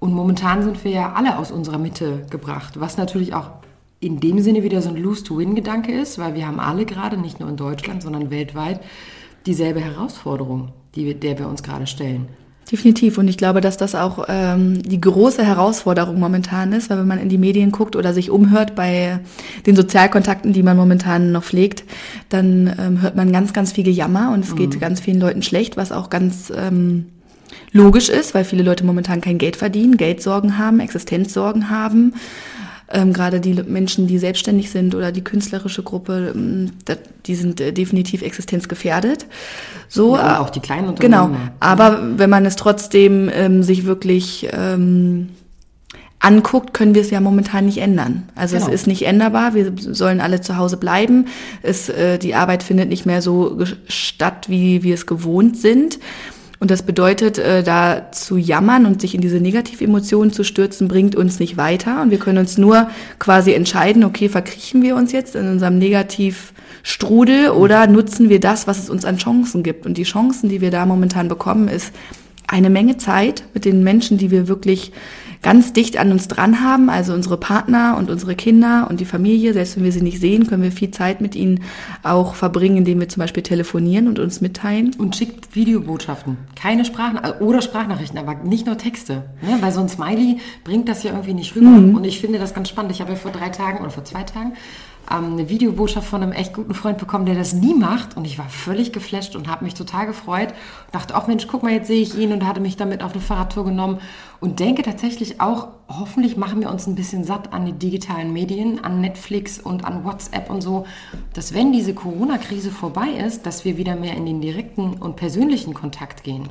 Und 0.00 0.12
momentan 0.12 0.62
sind 0.62 0.82
wir 0.82 0.90
ja 0.90 1.12
alle 1.12 1.38
aus 1.38 1.50
unserer 1.50 1.78
Mitte 1.78 2.26
gebracht, 2.30 2.80
was 2.80 2.96
natürlich 2.96 3.34
auch 3.34 3.50
in 4.00 4.18
dem 4.18 4.40
Sinne 4.40 4.62
wieder 4.62 4.80
so 4.80 4.88
ein 4.88 4.96
Lose-to-Win-Gedanke 4.96 5.92
ist, 5.92 6.18
weil 6.18 6.34
wir 6.34 6.46
haben 6.46 6.58
alle 6.58 6.86
gerade, 6.86 7.18
nicht 7.18 7.38
nur 7.38 7.50
in 7.50 7.56
Deutschland, 7.56 8.02
sondern 8.02 8.30
weltweit, 8.30 8.80
dieselbe 9.44 9.80
Herausforderung, 9.80 10.70
die, 10.94 11.14
der 11.14 11.38
wir 11.38 11.48
uns 11.48 11.62
gerade 11.62 11.86
stellen. 11.86 12.28
Definitiv. 12.70 13.18
Und 13.18 13.26
ich 13.26 13.36
glaube, 13.36 13.60
dass 13.60 13.76
das 13.76 13.96
auch 13.96 14.26
ähm, 14.28 14.80
die 14.82 15.00
große 15.00 15.44
Herausforderung 15.44 16.20
momentan 16.20 16.72
ist, 16.72 16.88
weil 16.88 16.98
wenn 16.98 17.08
man 17.08 17.18
in 17.18 17.28
die 17.28 17.38
Medien 17.38 17.72
guckt 17.72 17.96
oder 17.96 18.14
sich 18.14 18.30
umhört 18.30 18.76
bei 18.76 19.18
den 19.66 19.74
Sozialkontakten, 19.74 20.52
die 20.52 20.62
man 20.62 20.76
momentan 20.76 21.32
noch 21.32 21.42
pflegt, 21.42 21.82
dann 22.28 22.72
ähm, 22.78 23.02
hört 23.02 23.16
man 23.16 23.32
ganz, 23.32 23.52
ganz 23.52 23.72
viel 23.72 23.82
Gejammer 23.82 24.32
und 24.32 24.44
es 24.44 24.52
mhm. 24.52 24.56
geht 24.56 24.80
ganz 24.80 25.00
vielen 25.00 25.20
Leuten 25.20 25.42
schlecht, 25.42 25.76
was 25.76 25.90
auch 25.90 26.10
ganz 26.10 26.52
ähm, 26.56 27.06
logisch 27.72 28.08
ist, 28.08 28.34
weil 28.34 28.44
viele 28.44 28.62
Leute 28.62 28.84
momentan 28.84 29.20
kein 29.20 29.38
Geld 29.38 29.56
verdienen, 29.56 29.96
Geldsorgen 29.96 30.56
haben, 30.56 30.78
Existenzsorgen 30.78 31.70
haben 31.70 32.14
ähm, 32.90 33.12
gerade 33.12 33.40
die 33.40 33.54
Menschen, 33.54 34.06
die 34.06 34.18
selbstständig 34.18 34.70
sind 34.70 34.94
oder 34.94 35.12
die 35.12 35.22
künstlerische 35.22 35.82
Gruppe, 35.82 36.32
ähm, 36.34 36.72
die 37.26 37.34
sind 37.34 37.60
äh, 37.60 37.72
definitiv 37.72 38.22
existenzgefährdet. 38.22 39.26
So, 39.88 40.16
ja, 40.16 40.40
auch 40.40 40.50
die 40.50 40.60
kleinen 40.60 40.88
Unternehmen. 40.88 41.32
Genau. 41.32 41.40
Aber 41.60 42.18
wenn 42.18 42.30
man 42.30 42.44
es 42.46 42.56
trotzdem 42.56 43.30
ähm, 43.32 43.62
sich 43.62 43.86
wirklich 43.86 44.48
ähm, 44.52 45.30
anguckt, 46.20 46.74
können 46.74 46.94
wir 46.94 47.02
es 47.02 47.10
ja 47.10 47.20
momentan 47.20 47.66
nicht 47.66 47.78
ändern. 47.78 48.28
Also 48.34 48.56
genau. 48.56 48.68
es 48.68 48.74
ist 48.74 48.86
nicht 48.86 49.06
änderbar. 49.06 49.54
Wir 49.54 49.72
sollen 49.76 50.20
alle 50.20 50.40
zu 50.40 50.56
Hause 50.56 50.76
bleiben. 50.76 51.26
Es, 51.62 51.88
äh, 51.88 52.18
die 52.18 52.34
Arbeit 52.34 52.62
findet 52.62 52.88
nicht 52.88 53.06
mehr 53.06 53.22
so 53.22 53.58
statt, 53.88 54.48
wie 54.48 54.82
wir 54.82 54.94
es 54.94 55.06
gewohnt 55.06 55.56
sind. 55.56 55.98
Und 56.60 56.70
das 56.70 56.82
bedeutet, 56.82 57.38
äh, 57.38 57.62
da 57.62 58.12
zu 58.12 58.36
jammern 58.36 58.84
und 58.84 59.00
sich 59.00 59.14
in 59.14 59.22
diese 59.22 59.40
Negativemotionen 59.40 60.30
zu 60.30 60.44
stürzen, 60.44 60.88
bringt 60.88 61.16
uns 61.16 61.40
nicht 61.40 61.56
weiter. 61.56 62.02
Und 62.02 62.10
wir 62.10 62.18
können 62.18 62.36
uns 62.36 62.58
nur 62.58 62.90
quasi 63.18 63.54
entscheiden, 63.54 64.04
okay, 64.04 64.28
verkriechen 64.28 64.82
wir 64.82 64.94
uns 64.94 65.10
jetzt 65.10 65.34
in 65.34 65.48
unserem 65.48 65.78
Negativstrudel 65.78 67.48
oder 67.48 67.86
nutzen 67.86 68.28
wir 68.28 68.40
das, 68.40 68.66
was 68.66 68.78
es 68.78 68.90
uns 68.90 69.06
an 69.06 69.16
Chancen 69.16 69.62
gibt. 69.62 69.86
Und 69.86 69.96
die 69.96 70.02
Chancen, 70.02 70.50
die 70.50 70.60
wir 70.60 70.70
da 70.70 70.84
momentan 70.84 71.28
bekommen, 71.28 71.66
ist 71.66 71.94
eine 72.50 72.70
Menge 72.70 72.96
Zeit 72.96 73.44
mit 73.54 73.64
den 73.64 73.84
Menschen, 73.84 74.18
die 74.18 74.30
wir 74.30 74.48
wirklich 74.48 74.92
ganz 75.42 75.72
dicht 75.72 75.96
an 75.96 76.12
uns 76.12 76.28
dran 76.28 76.62
haben, 76.62 76.90
also 76.90 77.14
unsere 77.14 77.38
Partner 77.38 77.96
und 77.98 78.10
unsere 78.10 78.34
Kinder 78.34 78.86
und 78.90 79.00
die 79.00 79.06
Familie. 79.06 79.54
Selbst 79.54 79.76
wenn 79.76 79.84
wir 79.84 79.92
sie 79.92 80.02
nicht 80.02 80.20
sehen, 80.20 80.46
können 80.46 80.62
wir 80.62 80.72
viel 80.72 80.90
Zeit 80.90 81.20
mit 81.20 81.34
ihnen 81.34 81.60
auch 82.02 82.34
verbringen, 82.34 82.78
indem 82.78 83.00
wir 83.00 83.08
zum 83.08 83.20
Beispiel 83.20 83.42
telefonieren 83.42 84.06
und 84.06 84.18
uns 84.18 84.40
mitteilen. 84.40 84.94
Und 84.98 85.16
schickt 85.16 85.54
Videobotschaften. 85.54 86.36
Keine 86.56 86.84
Sprachnachrichten 86.84 87.46
oder 87.46 87.62
Sprachnachrichten, 87.62 88.18
aber 88.18 88.34
nicht 88.44 88.66
nur 88.66 88.76
Texte. 88.76 89.24
Ne? 89.40 89.56
Weil 89.60 89.72
so 89.72 89.80
ein 89.80 89.88
Smiley 89.88 90.38
bringt 90.62 90.88
das 90.88 91.02
ja 91.04 91.12
irgendwie 91.12 91.34
nicht 91.34 91.56
rüber. 91.56 91.68
Mhm. 91.68 91.94
Und 91.94 92.04
ich 92.04 92.20
finde 92.20 92.38
das 92.38 92.52
ganz 92.52 92.68
spannend. 92.68 92.92
Ich 92.92 93.00
habe 93.00 93.12
ja 93.12 93.16
vor 93.16 93.32
drei 93.32 93.48
Tagen 93.48 93.78
oder 93.80 93.90
vor 93.90 94.04
zwei 94.04 94.24
Tagen 94.24 94.52
ähm, 95.10 95.32
eine 95.32 95.48
Videobotschaft 95.48 96.08
von 96.08 96.22
einem 96.22 96.32
echt 96.32 96.52
guten 96.52 96.74
Freund 96.74 96.98
bekommen, 96.98 97.26
der 97.26 97.34
das 97.34 97.52
nie 97.52 97.74
macht. 97.74 98.16
Und 98.16 98.24
ich 98.24 98.38
war 98.38 98.48
völlig 98.48 98.92
geflasht 98.92 99.36
und 99.36 99.48
habe 99.48 99.64
mich 99.64 99.74
total 99.74 100.06
gefreut. 100.06 100.48
Und 100.86 100.94
dachte, 100.94 101.16
auch 101.16 101.26
Mensch, 101.26 101.46
guck 101.46 101.62
mal, 101.62 101.72
jetzt 101.72 101.88
sehe 101.88 102.00
ich 102.00 102.16
ihn 102.16 102.32
und 102.32 102.46
hatte 102.46 102.60
mich 102.60 102.76
damit 102.76 103.02
auf 103.02 103.12
eine 103.12 103.20
Fahrradtour 103.20 103.64
genommen. 103.64 103.98
Und 104.40 104.60
denke 104.60 104.82
tatsächlich 104.82 105.40
auch, 105.40 105.68
hoffentlich 105.88 106.36
machen 106.36 106.60
wir 106.60 106.70
uns 106.70 106.86
ein 106.86 106.94
bisschen 106.94 107.24
satt 107.24 107.52
an 107.52 107.66
die 107.66 107.72
digitalen 107.72 108.32
Medien, 108.32 108.82
an 108.82 109.00
Netflix 109.00 109.58
und 109.58 109.84
an 109.84 110.04
WhatsApp 110.04 110.48
und 110.48 110.62
so, 110.62 110.86
dass 111.34 111.52
wenn 111.52 111.72
diese 111.72 111.92
Corona-Krise 111.94 112.70
vorbei 112.70 113.08
ist, 113.26 113.44
dass 113.44 113.64
wir 113.64 113.76
wieder 113.76 113.96
mehr 113.96 114.16
in 114.16 114.24
den 114.24 114.40
direkten 114.40 114.94
und 114.94 115.16
persönlichen 115.16 115.74
Kontakt 115.74 116.24
gehen. 116.24 116.48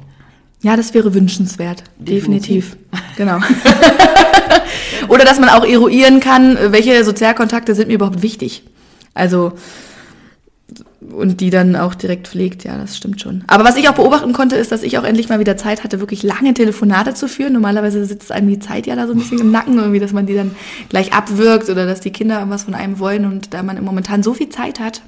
Ja, 0.61 0.75
das 0.75 0.93
wäre 0.93 1.13
wünschenswert. 1.13 1.83
Definitiv. 1.97 2.77
Definitiv. 2.77 3.15
Genau. 3.15 3.39
Oder 5.07 5.25
dass 5.25 5.39
man 5.39 5.49
auch 5.49 5.65
eruieren 5.65 6.19
kann, 6.19 6.57
welche 6.71 7.03
Sozialkontakte 7.03 7.75
sind 7.75 7.87
mir 7.87 7.95
überhaupt 7.95 8.21
wichtig. 8.21 8.63
Also, 9.13 9.53
und 11.11 11.41
die 11.41 11.49
dann 11.49 11.75
auch 11.75 11.95
direkt 11.95 12.27
pflegt, 12.27 12.63
ja, 12.63 12.77
das 12.77 12.97
stimmt 12.97 13.21
schon. 13.21 13.43
Aber 13.47 13.63
was 13.63 13.77
ich 13.77 13.89
auch 13.89 13.93
beobachten 13.93 14.33
konnte, 14.33 14.55
ist, 14.55 14.71
dass 14.71 14.83
ich 14.83 14.97
auch 14.97 15.03
endlich 15.03 15.29
mal 15.29 15.39
wieder 15.39 15.57
Zeit 15.57 15.83
hatte, 15.83 15.99
wirklich 15.99 16.23
lange 16.23 16.53
Telefonate 16.53 17.13
zu 17.13 17.27
führen. 17.27 17.53
Normalerweise 17.53 18.05
sitzt 18.05 18.31
einem 18.31 18.47
die 18.47 18.59
Zeit 18.59 18.85
ja 18.85 18.95
da 18.95 19.07
so 19.07 19.13
ein 19.13 19.19
bisschen 19.19 19.39
im 19.39 19.51
Nacken, 19.51 19.77
irgendwie, 19.77 19.99
dass 19.99 20.13
man 20.13 20.25
die 20.25 20.35
dann 20.35 20.55
gleich 20.89 21.13
abwirkt 21.13 21.69
oder 21.69 21.85
dass 21.85 22.01
die 22.01 22.11
Kinder 22.11 22.39
irgendwas 22.39 22.63
von 22.63 22.73
einem 22.73 22.99
wollen. 22.99 23.25
Und 23.25 23.53
da 23.53 23.63
man 23.63 23.83
momentan 23.83 24.23
so 24.23 24.33
viel 24.33 24.49
Zeit 24.49 24.79
hat, 24.79 25.01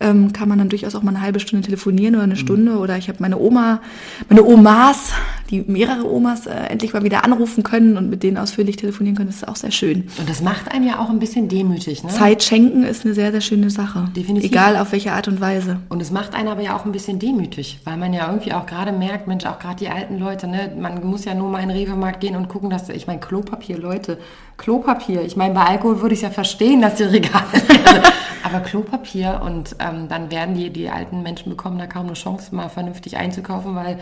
ähm, 0.00 0.32
kann 0.32 0.48
man 0.48 0.58
dann 0.58 0.68
durchaus 0.68 0.94
auch 0.94 1.02
mal 1.02 1.12
eine 1.12 1.22
halbe 1.22 1.40
Stunde 1.40 1.64
telefonieren 1.64 2.16
oder 2.16 2.24
eine. 2.24 2.36
Stunde. 2.36 2.78
Oder 2.78 2.98
ich 2.98 3.08
habe 3.08 3.18
meine 3.20 3.38
Oma, 3.38 3.80
meine 4.28 4.44
Omas, 4.44 5.12
die 5.50 5.62
mehrere 5.66 6.10
Omas 6.10 6.46
äh, 6.46 6.54
endlich 6.54 6.92
mal 6.92 7.04
wieder 7.04 7.24
anrufen 7.24 7.62
können 7.62 7.96
und 7.96 8.08
mit 8.08 8.22
denen 8.22 8.38
ausführlich 8.38 8.76
telefonieren 8.76 9.16
können. 9.16 9.28
Das 9.28 9.36
ist 9.36 9.48
auch 9.48 9.56
sehr 9.56 9.70
schön. 9.70 10.08
Und 10.18 10.28
das 10.28 10.40
macht 10.40 10.72
einen 10.72 10.86
ja 10.86 10.98
auch 10.98 11.10
ein 11.10 11.18
bisschen 11.18 11.48
demütig. 11.48 12.02
Ne? 12.02 12.10
Zeit 12.10 12.42
schenken 12.42 12.84
ist 12.84 13.04
eine 13.04 13.14
sehr, 13.14 13.30
sehr 13.30 13.40
schöne 13.40 13.70
Sache. 13.70 14.08
Definitiv. 14.16 14.50
Egal 14.50 14.76
auf 14.76 14.92
welche 14.92 15.12
Art 15.12 15.28
und 15.28 15.40
Weise. 15.40 15.80
Und 15.88 16.00
es 16.00 16.10
macht 16.10 16.34
einen 16.34 16.48
aber 16.48 16.62
ja 16.62 16.76
auch 16.76 16.84
ein 16.84 16.92
bisschen 16.92 17.18
demütig, 17.18 17.80
weil 17.84 17.96
man 17.96 18.12
ja 18.12 18.28
irgendwie 18.28 18.52
auch 18.52 18.66
gerade 18.66 18.92
merkt, 18.92 19.26
Mensch, 19.26 19.44
auch 19.44 19.58
gerade 19.58 19.76
die 19.76 19.88
alten 19.88 20.18
Leute, 20.18 20.46
ne, 20.46 20.72
man 20.78 21.04
muss 21.06 21.24
ja 21.24 21.34
nur 21.34 21.50
mal 21.50 21.60
in 21.60 21.68
den 21.68 21.76
Rewe-Markt 21.76 22.20
gehen 22.20 22.36
und 22.36 22.48
gucken, 22.48 22.70
dass, 22.70 22.88
ich 22.88 23.06
meine, 23.06 23.20
Klopapier, 23.20 23.78
Leute, 23.78 24.18
Klopapier. 24.56 25.22
Ich 25.22 25.36
meine, 25.36 25.54
bei 25.54 25.62
Alkohol 25.62 26.00
würde 26.00 26.14
ich 26.14 26.22
ja 26.22 26.30
verstehen, 26.30 26.80
dass 26.80 26.96
die 26.96 27.04
Regale. 27.04 27.44
Aber 28.44 28.60
Klopapier 28.60 29.40
und 29.42 29.76
ähm, 29.80 30.08
dann 30.08 30.30
werden 30.30 30.54
die, 30.54 30.70
die 30.70 30.90
alten 30.90 31.22
Menschen 31.22 31.48
bekommen 31.48 31.78
da 31.78 31.86
kaum 31.86 32.06
eine 32.06 32.14
Chance, 32.14 32.54
mal 32.54 32.68
vernünftig 32.68 33.16
einzukaufen, 33.16 33.74
weil 33.74 33.98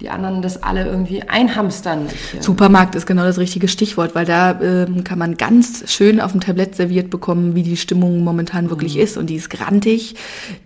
die 0.00 0.10
anderen 0.10 0.42
das 0.42 0.62
alle 0.62 0.86
irgendwie 0.86 1.22
einhamstern. 1.22 2.06
Äh 2.06 2.40
Supermarkt 2.40 2.94
ist 2.94 3.04
genau 3.04 3.24
das 3.24 3.38
richtige 3.38 3.66
Stichwort, 3.66 4.14
weil 4.14 4.26
da 4.26 4.60
ähm, 4.60 5.02
kann 5.02 5.18
man 5.18 5.36
ganz 5.36 5.90
schön 5.92 6.20
auf 6.20 6.30
dem 6.30 6.40
Tablett 6.40 6.76
serviert 6.76 7.10
bekommen, 7.10 7.56
wie 7.56 7.64
die 7.64 7.76
Stimmung 7.76 8.22
momentan 8.22 8.70
wirklich 8.70 8.94
mhm. 8.94 9.02
ist. 9.02 9.16
Und 9.16 9.28
die 9.28 9.34
ist 9.34 9.50
grantig, 9.50 10.14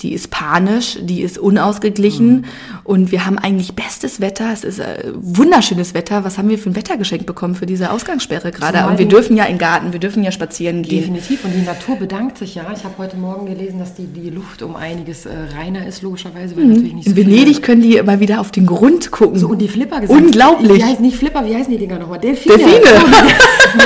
die 0.03 0.13
ist 0.13 0.31
panisch, 0.31 0.99
die 1.01 1.23
ist 1.23 1.39
unausgeglichen. 1.39 2.33
Mhm. 2.33 2.45
Und 2.85 3.11
wir 3.11 3.25
haben 3.25 3.39
eigentlich 3.39 3.75
bestes 3.75 4.21
Wetter. 4.21 4.53
Es 4.53 4.65
ist 4.65 4.81
äh, 4.81 5.11
wunderschönes 5.15 5.95
Wetter. 5.95 6.25
Was 6.25 6.37
haben 6.37 6.51
wir 6.51 6.59
für 6.59 6.69
ein 6.69 6.77
Wetter 6.77 6.99
geschenkt 6.99 7.25
bekommen 7.25 7.55
für 7.55 7.67
diese 7.67 7.91
Ausgangssperre 7.91 8.51
gerade? 8.51 8.87
Und 8.87 8.99
wir 8.99 9.09
dürfen 9.09 9.35
ja 9.35 9.45
in 9.45 9.55
den 9.55 9.59
Garten, 9.59 9.95
wir 9.95 10.01
dürfen 10.01 10.23
ja 10.23 10.31
spazieren 10.31 10.83
gehen. 10.83 10.99
Definitiv. 10.99 11.47
Und 11.47 11.55
die 11.55 11.63
Natur 11.63 11.97
bedankt 11.97 12.37
sich 12.37 12.55
ja. 12.55 12.71
Ich 12.77 12.85
habe 12.85 12.99
heute 12.99 13.17
Morgen 13.17 13.47
gelesen, 13.47 13.79
dass 13.79 13.95
die, 13.95 14.07
die 14.07 14.29
Luft 14.29 14.63
um 14.63 14.77
einiges 14.77 15.25
äh, 15.25 15.31
reiner 15.57 15.87
ist, 15.87 16.03
logischerweise. 16.03 16.55
Weil 16.55 16.65
mhm. 16.65 16.71
natürlich 16.75 16.95
nicht 16.95 17.05
so 17.07 17.11
in 17.13 17.17
Venedig 17.17 17.63
können 17.63 17.81
die 17.81 17.97
immer 17.97 18.21
wieder 18.21 18.39
auf 18.39 18.51
den 18.51 18.67
Grund 18.67 19.11
gucken. 19.11 19.22
So, 19.35 19.49
und 19.49 19.59
die 19.59 19.69
Flipper 19.69 20.01
gesagt. 20.01 20.21
Unglaublich. 20.21 20.79
Wie 20.79 20.85
heißen 20.85 21.03
nicht 21.03 21.17
Flipper, 21.17 21.45
wie 21.45 21.55
heißen 21.55 21.71
die 21.71 21.79
Dinger 21.79 21.99
nochmal? 21.99 22.19
Delfine. 22.19 22.57
Delfine. 22.57 22.81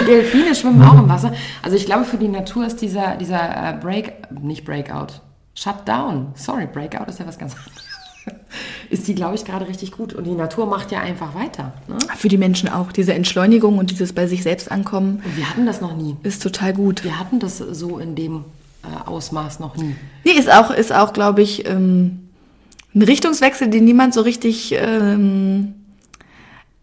die 0.01 0.05
Delfine 0.07 0.55
schwimmen 0.55 0.83
auch 0.83 0.99
im 0.99 1.09
Wasser. 1.09 1.33
Also 1.63 1.77
ich 1.77 1.87
glaube, 1.87 2.05
für 2.05 2.17
die 2.17 2.29
Natur 2.29 2.67
ist 2.67 2.81
dieser, 2.81 3.17
dieser 3.17 3.41
äh, 3.41 3.77
Break, 3.81 4.13
nicht 4.43 4.65
Breakout, 4.65 5.21
Shutdown. 5.55 6.29
Sorry, 6.35 6.67
Breakout 6.67 7.09
ist 7.09 7.19
ja 7.19 7.27
was 7.27 7.39
ganz 7.39 7.55
anderes 7.55 7.87
ist 8.91 9.07
die, 9.09 9.15
glaube 9.15 9.35
ich, 9.35 9.45
gerade 9.45 9.69
richtig 9.69 9.93
gut. 9.93 10.13
Und 10.13 10.25
die 10.25 10.33
Natur 10.33 10.67
macht 10.67 10.93
ja 10.93 11.01
einfach 11.01 11.35
weiter. 11.35 11.73
Ne? 11.89 11.97
Für 12.17 12.29
die 12.29 12.39
Menschen 12.39 12.69
auch. 12.69 12.93
Diese 12.93 13.15
Entschleunigung 13.15 13.79
und 13.79 13.91
dieses 13.91 14.13
bei 14.13 14.27
sich 14.27 14.43
selbst 14.43 14.71
ankommen. 14.71 15.23
Und 15.25 15.37
wir 15.37 15.49
hatten 15.49 15.67
das 15.67 15.81
noch 15.81 15.97
nie. 15.97 16.17
Ist 16.23 16.43
total 16.43 16.73
gut. 16.73 17.05
Wir 17.05 17.19
hatten 17.19 17.39
das 17.39 17.59
so 17.59 17.99
in 17.99 18.15
dem 18.15 18.45
äh, 18.83 19.09
Ausmaß 19.09 19.61
noch 19.61 19.77
nie. 19.77 19.95
Nee, 20.25 20.33
ist 20.33 20.51
auch, 20.51 20.71
ist 20.71 20.93
auch 20.93 21.13
glaube 21.13 21.43
ich, 21.43 21.67
ähm, 21.69 22.26
ein 22.97 23.03
Richtungswechsel, 23.03 23.69
den 23.69 23.85
niemand 23.85 24.15
so 24.15 24.23
richtig 24.23 24.75
ähm, 24.77 25.75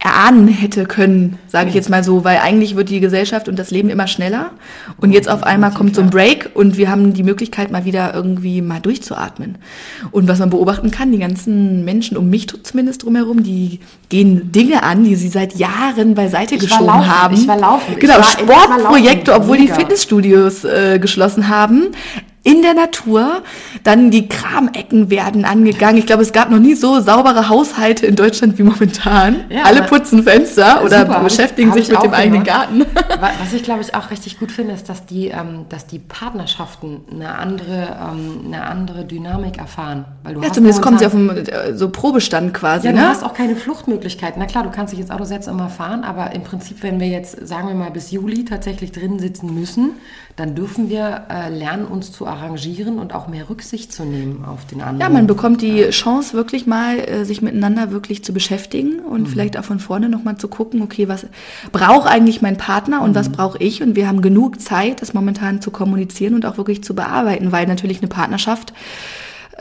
erahnen 0.04 0.50
hätte 0.50 0.86
können, 0.86 1.40
sage 1.48 1.70
ich 1.70 1.76
jetzt 1.76 1.90
mal 1.90 2.04
so, 2.04 2.26
weil 2.26 2.38
eigentlich 2.40 2.76
wird 2.76 2.90
die 2.90 3.00
Gesellschaft 3.00 3.48
und 3.48 3.58
das 3.58 3.72
Leben 3.72 3.90
immer 3.90 4.06
schneller 4.06 4.52
und 4.98 5.14
jetzt 5.14 5.30
auf 5.30 5.44
einmal 5.44 5.72
kommt 5.72 5.96
so 5.96 6.02
ein 6.02 6.10
Break 6.10 6.52
und 6.56 6.78
wir 6.78 6.92
haben 6.92 7.14
die 7.14 7.24
Möglichkeit 7.24 7.72
mal 7.72 7.86
wieder 7.86 8.14
irgendwie 8.14 8.62
mal 8.62 8.82
durchzuatmen. 8.82 9.58
Und 10.12 10.28
was 10.28 10.40
man 10.40 10.50
beobachten 10.50 10.92
kann, 10.92 11.14
die 11.14 11.20
ganzen 11.20 11.86
Menschen 11.86 12.18
um 12.18 12.30
mich 12.30 12.48
zumindest 12.64 13.04
drumherum, 13.04 13.44
die 13.44 13.80
gehen 14.10 14.52
Dinge 14.52 14.84
an, 14.84 15.06
die 15.06 15.16
sie 15.16 15.30
seit 15.30 15.56
Jahren 15.56 16.16
beiseite 16.16 16.56
ich 16.56 16.62
geschoben 16.62 16.88
laufen, 16.88 17.08
haben. 17.08 17.36
Ich 17.36 17.48
war 17.48 17.58
laufen. 17.58 17.96
Genau, 17.98 18.16
war, 18.16 18.24
Sportprojekte, 18.24 19.34
obwohl 19.34 19.58
Mega. 19.58 19.74
die 19.74 19.80
Fitnessstudios 19.80 20.66
äh, 20.66 21.00
geschlossen 21.00 21.48
haben 21.48 21.88
in 22.44 22.62
der 22.62 22.74
Natur. 22.74 23.42
Dann 23.84 24.12
die 24.12 24.28
Kramecken 24.28 25.10
werden 25.10 25.46
angegangen. 25.46 25.98
Ich 25.98 26.06
glaube, 26.06 26.22
es 26.22 26.34
gab 26.34 26.52
noch 26.52 26.60
nie 26.60 26.76
so 26.76 27.00
saubere 27.00 27.50
Haushalte 27.50 28.06
in 28.06 28.16
Deutschland 28.16 28.58
wie 28.58 28.64
momentan. 28.64 29.46
Ja, 29.50 29.64
Alle 29.64 29.84
putzen 29.84 30.24
Fenster 30.24 30.84
oder 30.84 31.06
super, 31.06 31.20
beschäftigen 31.22 31.74
sich 31.74 31.90
mit 31.90 32.04
dem 32.04 32.14
eigenen 32.14 32.44
Garten. 32.44 32.82
Was 33.20 33.54
ich, 33.54 33.64
glaube 33.64 33.82
ich, 33.82 33.96
auch 33.96 34.12
richtig 34.12 34.40
gut 34.40 34.52
finde, 34.52 34.74
ist, 34.74 34.90
dass 34.90 35.06
die, 35.06 35.28
ähm, 35.28 35.66
dass 35.70 35.88
die 35.88 36.00
Partnerschaften 36.00 37.02
eine 37.12 37.38
andere, 37.38 37.98
ähm, 38.12 38.42
eine 38.46 38.66
andere 38.66 39.06
Dynamik 39.06 39.58
erfahren. 39.58 40.06
Weil 40.24 40.36
du 40.36 40.42
ja, 40.42 40.52
zumindest 40.52 40.82
kommen 40.82 40.98
sie 40.98 41.06
auf 41.06 41.16
einen 41.16 41.30
äh, 41.30 41.76
so 41.76 41.90
Probestand 41.90 42.54
quasi. 42.54 42.88
Ja, 42.88 42.94
ne? 42.94 43.02
du 43.02 43.08
hast 43.08 43.24
auch 43.24 43.34
keine 43.34 43.56
Fluchtmöglichkeiten. 43.56 44.40
Na 44.40 44.46
klar, 44.46 44.64
du 44.64 44.72
kannst 44.72 44.92
dich 44.92 45.00
ins 45.00 45.12
Auto 45.12 45.24
setzen 45.24 45.52
und 45.52 45.58
mal 45.58 45.70
fahren, 45.70 46.04
aber 46.04 46.32
im 46.32 46.44
Prinzip, 46.44 46.84
wenn 46.84 47.00
wir 47.00 47.08
jetzt, 47.08 47.48
sagen 47.48 47.68
wir 47.68 47.76
mal, 47.76 47.92
bis 47.92 48.12
Juli 48.12 48.44
tatsächlich 48.46 48.92
drin 48.92 49.20
sitzen 49.20 49.54
müssen, 49.54 49.92
dann 50.36 50.56
dürfen 50.56 50.90
wir 50.90 51.26
äh, 51.30 51.50
lernen, 51.50 51.86
uns 51.86 52.12
zu 52.12 52.26
arrangieren 52.34 53.00
und 53.00 53.14
auch 53.14 53.28
mehr 53.28 53.50
Rücksicht 53.50 53.94
zu 53.94 54.04
nehmen 54.04 54.44
auf 54.46 54.66
den 54.66 54.82
anderen. 54.82 55.00
Ja, 55.00 55.10
man 55.10 55.28
bekommt 55.28 55.62
die 55.62 55.90
Chance, 55.90 56.34
wirklich 56.34 56.66
mal 56.68 56.98
äh, 57.00 57.26
sich 57.26 57.42
miteinander 57.42 57.92
wirklich 57.92 58.24
zu 58.24 58.34
beschäftigen 58.34 59.00
und 59.00 59.22
mhm. 59.22 59.28
vielleicht 59.28 59.58
auch 59.58 59.64
von 59.64 59.80
vorne 59.80 60.10
nochmal 60.10 60.38
zu 60.38 60.48
gucken, 60.48 60.82
okay, 60.82 61.08
was 61.08 61.28
braucht 61.72 62.08
eigentlich 62.08 62.42
mein 62.42 62.58
Partner 62.58 63.02
und 63.02 63.12
mhm. 63.12 63.16
was 63.16 63.30
brauche 63.30 63.58
ich? 63.60 63.82
Und 63.82 63.96
wir 63.96 64.08
haben 64.08 64.22
genug 64.22 64.60
Zeit, 64.60 65.02
das 65.02 65.14
momentan 65.14 65.62
zu 65.62 65.72
kommunizieren 65.72 66.34
und 66.34 66.46
auch 66.46 66.58
wirklich 66.58 66.84
zu 66.84 66.96
bearbeiten, 66.96 67.52
weil 67.52 67.68
natürlich 67.68 68.00
eine 68.00 68.08
Partnerschaft 68.10 68.74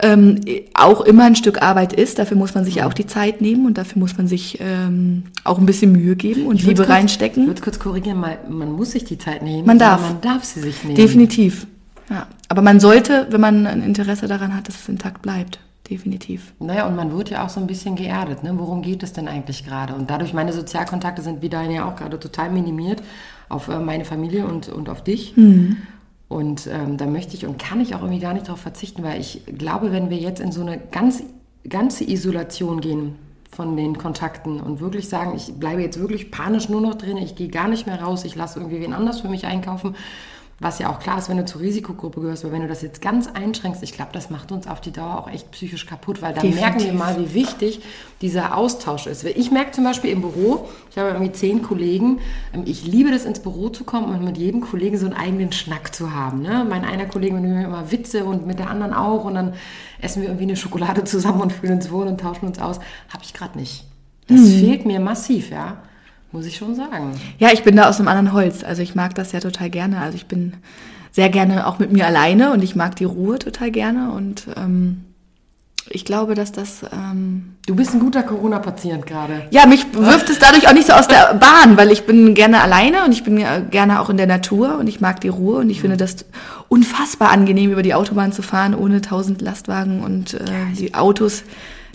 ähm, 0.01 0.41
auch 0.73 1.01
immer 1.01 1.25
ein 1.25 1.35
Stück 1.35 1.61
Arbeit 1.61 1.93
ist. 1.93 2.19
Dafür 2.19 2.37
muss 2.37 2.55
man 2.55 2.65
sich 2.65 2.75
ja 2.75 2.87
auch 2.87 2.93
die 2.93 3.05
Zeit 3.05 3.41
nehmen 3.41 3.65
und 3.65 3.77
dafür 3.77 3.99
muss 3.99 4.17
man 4.17 4.27
sich 4.27 4.59
ähm, 4.59 5.23
auch 5.43 5.59
ein 5.59 5.65
bisschen 5.65 5.91
Mühe 5.91 6.15
geben 6.15 6.45
und 6.47 6.61
Liebe 6.61 6.75
kurz, 6.75 6.89
reinstecken. 6.89 7.43
Ich 7.43 7.47
würde 7.49 7.61
kurz 7.61 7.79
korrigieren, 7.79 8.19
mal, 8.19 8.37
man 8.49 8.71
muss 8.71 8.91
sich 8.91 9.03
die 9.05 9.17
Zeit 9.17 9.43
nehmen. 9.43 9.65
Man 9.65 9.79
darf. 9.79 10.01
Man 10.01 10.21
darf 10.21 10.43
sie 10.43 10.61
sich 10.61 10.83
nehmen. 10.83 10.95
Definitiv. 10.95 11.67
Ja. 12.09 12.27
Aber 12.53 12.61
man 12.61 12.79
sollte, 12.79 13.25
wenn 13.31 13.41
man 13.41 13.65
ein 13.65 13.81
Interesse 13.81 14.27
daran 14.27 14.55
hat, 14.55 14.67
dass 14.67 14.75
es 14.75 14.87
intakt 14.87 15.23
bleibt. 15.23 15.57
Definitiv. 15.89 16.53
Naja, 16.59 16.85
und 16.85 16.95
man 16.95 17.11
wird 17.11 17.31
ja 17.31 17.43
auch 17.43 17.49
so 17.49 17.59
ein 17.59 17.65
bisschen 17.65 17.95
geerdet. 17.95 18.43
Ne? 18.43 18.53
Worum 18.59 18.83
geht 18.83 19.01
es 19.01 19.11
denn 19.11 19.27
eigentlich 19.27 19.65
gerade? 19.65 19.95
Und 19.95 20.11
dadurch, 20.11 20.35
meine 20.35 20.53
Sozialkontakte 20.53 21.23
sind 21.23 21.41
wie 21.41 21.49
deine 21.49 21.73
ja 21.73 21.89
auch 21.89 21.95
gerade 21.95 22.19
total 22.19 22.51
minimiert 22.51 23.01
auf 23.49 23.69
äh, 23.69 23.79
meine 23.79 24.05
Familie 24.05 24.45
und, 24.45 24.69
und 24.69 24.87
auf 24.87 25.03
dich. 25.03 25.35
Mhm. 25.35 25.77
Und 26.27 26.67
ähm, 26.67 26.97
da 26.97 27.07
möchte 27.07 27.33
ich 27.33 27.47
und 27.47 27.57
kann 27.57 27.81
ich 27.81 27.95
auch 27.95 28.01
irgendwie 28.01 28.21
gar 28.21 28.35
nicht 28.35 28.47
darauf 28.47 28.59
verzichten, 28.59 29.01
weil 29.01 29.19
ich 29.19 29.41
glaube, 29.57 29.91
wenn 29.91 30.11
wir 30.11 30.17
jetzt 30.17 30.39
in 30.39 30.51
so 30.51 30.61
eine 30.61 30.77
ganz, 30.77 31.23
ganze 31.67 32.07
Isolation 32.07 32.81
gehen 32.81 33.15
von 33.49 33.75
den 33.75 33.97
Kontakten 33.97 34.61
und 34.61 34.79
wirklich 34.79 35.09
sagen, 35.09 35.33
ich 35.35 35.55
bleibe 35.55 35.81
jetzt 35.81 35.99
wirklich 35.99 36.29
panisch 36.29 36.69
nur 36.69 36.81
noch 36.81 36.93
drin, 36.93 37.17
ich 37.17 37.35
gehe 37.35 37.47
gar 37.49 37.67
nicht 37.67 37.87
mehr 37.87 37.99
raus, 37.99 38.25
ich 38.25 38.35
lasse 38.35 38.59
irgendwie 38.59 38.79
wen 38.79 38.93
anders 38.93 39.21
für 39.21 39.27
mich 39.27 39.47
einkaufen, 39.47 39.95
was 40.63 40.79
ja 40.79 40.89
auch 40.89 40.99
klar 40.99 41.17
ist, 41.17 41.29
wenn 41.29 41.37
du 41.37 41.45
zur 41.45 41.61
Risikogruppe 41.61 42.21
gehörst, 42.21 42.43
aber 42.43 42.53
wenn 42.53 42.61
du 42.61 42.67
das 42.67 42.81
jetzt 42.81 43.01
ganz 43.01 43.27
einschränkst, 43.27 43.83
ich 43.83 43.93
glaube, 43.93 44.11
das 44.13 44.29
macht 44.29 44.51
uns 44.51 44.67
auf 44.67 44.81
die 44.81 44.91
Dauer 44.91 45.19
auch 45.19 45.29
echt 45.29 45.51
psychisch 45.51 45.85
kaputt, 45.85 46.21
weil 46.21 46.33
dann 46.33 46.43
Definitiv. 46.43 46.61
merken 46.61 46.83
wir 46.85 46.93
mal, 46.93 47.17
wie 47.19 47.33
wichtig 47.33 47.81
dieser 48.21 48.57
Austausch 48.57 49.07
ist. 49.07 49.23
Ich 49.25 49.51
merke 49.51 49.71
zum 49.71 49.83
Beispiel 49.83 50.11
im 50.11 50.21
Büro, 50.21 50.69
ich 50.89 50.97
habe 50.97 51.09
irgendwie 51.09 51.31
zehn 51.31 51.61
Kollegen, 51.61 52.19
ähm, 52.53 52.63
ich 52.65 52.85
liebe 52.85 53.11
das, 53.11 53.25
ins 53.25 53.39
Büro 53.39 53.69
zu 53.69 53.83
kommen 53.83 54.15
und 54.15 54.23
mit 54.23 54.37
jedem 54.37 54.61
Kollegen 54.61 54.97
so 54.97 55.05
einen 55.05 55.15
eigenen 55.15 55.51
Schnack 55.51 55.93
zu 55.93 56.13
haben. 56.13 56.41
Ne? 56.41 56.65
Mein 56.67 56.85
einer 56.85 57.05
Kollege 57.05 57.35
mit 57.35 57.43
mir 57.43 57.65
immer 57.65 57.91
Witze 57.91 58.25
und 58.25 58.47
mit 58.47 58.59
der 58.59 58.69
anderen 58.69 58.93
auch 58.93 59.25
und 59.25 59.35
dann 59.35 59.53
essen 60.01 60.21
wir 60.21 60.29
irgendwie 60.29 60.45
eine 60.45 60.55
Schokolade 60.55 61.03
zusammen 61.05 61.41
und 61.41 61.51
fühlen 61.51 61.73
uns 61.73 61.91
wohl 61.91 62.07
und 62.07 62.19
tauschen 62.19 62.47
uns 62.47 62.59
aus. 62.59 62.77
Habe 63.09 63.23
ich 63.23 63.33
gerade 63.33 63.57
nicht. 63.57 63.85
Das 64.27 64.39
mhm. 64.39 64.59
fehlt 64.59 64.85
mir 64.85 64.99
massiv, 64.99 65.51
ja 65.51 65.83
muss 66.33 66.45
ich 66.45 66.57
schon 66.57 66.75
sagen. 66.75 67.11
Ja, 67.37 67.49
ich 67.53 67.63
bin 67.63 67.75
da 67.75 67.87
aus 67.87 67.99
einem 67.99 68.09
anderen 68.09 68.33
Holz. 68.33 68.63
Also 68.63 68.81
ich 68.81 68.95
mag 68.95 69.15
das 69.15 69.31
ja 69.31 69.39
total 69.39 69.69
gerne. 69.69 70.01
Also 70.01 70.15
ich 70.17 70.25
bin 70.25 70.53
sehr 71.11 71.29
gerne 71.29 71.67
auch 71.67 71.79
mit 71.79 71.93
mir 71.93 72.07
alleine 72.07 72.51
und 72.51 72.63
ich 72.63 72.75
mag 72.75 72.95
die 72.95 73.05
Ruhe 73.05 73.37
total 73.39 73.69
gerne 73.69 74.11
und 74.11 74.47
ähm, 74.57 75.05
ich 75.89 76.05
glaube, 76.05 76.33
dass 76.33 76.51
das. 76.51 76.83
Ähm 76.91 77.55
du 77.67 77.75
bist 77.75 77.93
ein 77.93 77.99
guter 77.99 78.23
Corona-Patient 78.23 79.05
gerade. 79.05 79.43
Ja, 79.51 79.67
mich 79.67 79.85
wirft 79.93 80.29
es 80.29 80.39
dadurch 80.39 80.67
auch 80.67 80.73
nicht 80.73 80.87
so 80.87 80.93
aus 80.93 81.07
der 81.07 81.35
Bahn, 81.35 81.77
weil 81.77 81.91
ich 81.91 82.05
bin 82.05 82.33
gerne 82.33 82.61
alleine 82.61 83.03
und 83.05 83.11
ich 83.11 83.23
bin 83.23 83.43
gerne 83.69 83.99
auch 83.99 84.09
in 84.09 84.17
der 84.17 84.25
Natur 84.25 84.77
und 84.79 84.87
ich 84.87 85.01
mag 85.01 85.21
die 85.21 85.27
Ruhe 85.27 85.57
und 85.57 85.69
ich 85.69 85.77
mhm. 85.77 85.81
finde 85.81 85.97
das 85.97 86.25
unfassbar 86.67 87.31
angenehm, 87.31 87.71
über 87.71 87.83
die 87.83 87.93
Autobahn 87.93 88.31
zu 88.31 88.41
fahren 88.41 88.73
ohne 88.73 89.01
tausend 89.01 89.41
Lastwagen 89.41 90.03
und 90.03 90.33
äh, 90.33 90.39
die 90.79 90.95
Autos. 90.95 91.43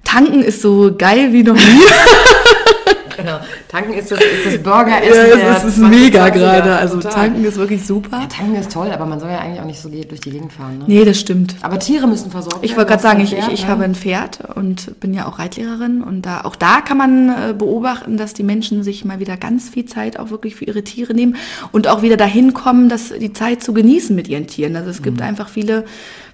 Tanken 0.04 0.42
ist 0.42 0.62
so 0.62 0.94
geil 0.96 1.32
wie 1.32 1.42
noch 1.42 1.54
nie. 1.54 1.60
genau. 3.18 3.38
Tanken 3.68 3.94
ist 3.94 4.10
das, 4.10 4.18
ist 4.20 4.46
das 4.46 4.58
Burgeressen. 4.62 5.38
Ja, 5.40 5.56
es 5.56 5.64
ist, 5.64 5.78
mega 5.78 6.28
gerade. 6.30 6.76
Also 6.76 6.96
total. 6.96 7.12
tanken 7.12 7.44
ist 7.44 7.56
wirklich 7.56 7.84
super. 7.86 8.20
Ja, 8.20 8.26
tanken 8.26 8.54
ist 8.54 8.72
toll, 8.72 8.90
aber 8.90 9.06
man 9.06 9.20
soll 9.20 9.30
ja 9.30 9.38
eigentlich 9.38 9.60
auch 9.60 9.66
nicht 9.66 9.80
so 9.80 9.88
durch 9.88 10.20
die 10.20 10.30
Gegend 10.30 10.52
fahren. 10.52 10.78
Ne? 10.78 10.84
Nee, 10.86 11.04
das 11.04 11.18
stimmt. 11.18 11.56
Aber 11.60 11.78
Tiere 11.78 12.06
müssen 12.06 12.30
versorgt 12.30 12.56
werden. 12.56 12.64
Ich 12.64 12.76
wollte 12.76 12.90
gerade 12.90 13.02
sagen, 13.02 13.20
ich, 13.20 13.36
ich, 13.36 13.48
ich 13.48 13.66
habe 13.66 13.84
ein 13.84 13.94
Pferd 13.94 14.40
und 14.54 14.98
bin 15.00 15.12
ja 15.12 15.26
auch 15.26 15.38
Reitlehrerin 15.38 16.02
und 16.02 16.22
da 16.22 16.42
auch 16.42 16.56
da 16.56 16.80
kann 16.80 16.98
man 16.98 17.28
äh, 17.28 17.54
beobachten, 17.54 18.16
dass 18.16 18.34
die 18.34 18.42
Menschen 18.42 18.82
sich 18.82 19.04
mal 19.04 19.20
wieder 19.20 19.36
ganz 19.36 19.68
viel 19.68 19.84
Zeit 19.84 20.18
auch 20.18 20.30
wirklich 20.30 20.54
für 20.56 20.64
ihre 20.64 20.82
Tiere 20.82 21.14
nehmen 21.14 21.36
und 21.72 21.88
auch 21.88 22.02
wieder 22.02 22.16
dahin 22.16 22.54
kommen, 22.54 22.88
dass 22.88 23.10
die 23.10 23.32
Zeit 23.32 23.62
zu 23.62 23.72
genießen 23.72 24.14
mit 24.14 24.28
ihren 24.28 24.46
Tieren. 24.46 24.76
Also 24.76 24.90
es 24.90 25.02
gibt 25.02 25.18
mhm. 25.18 25.24
einfach 25.24 25.48
viele 25.48 25.84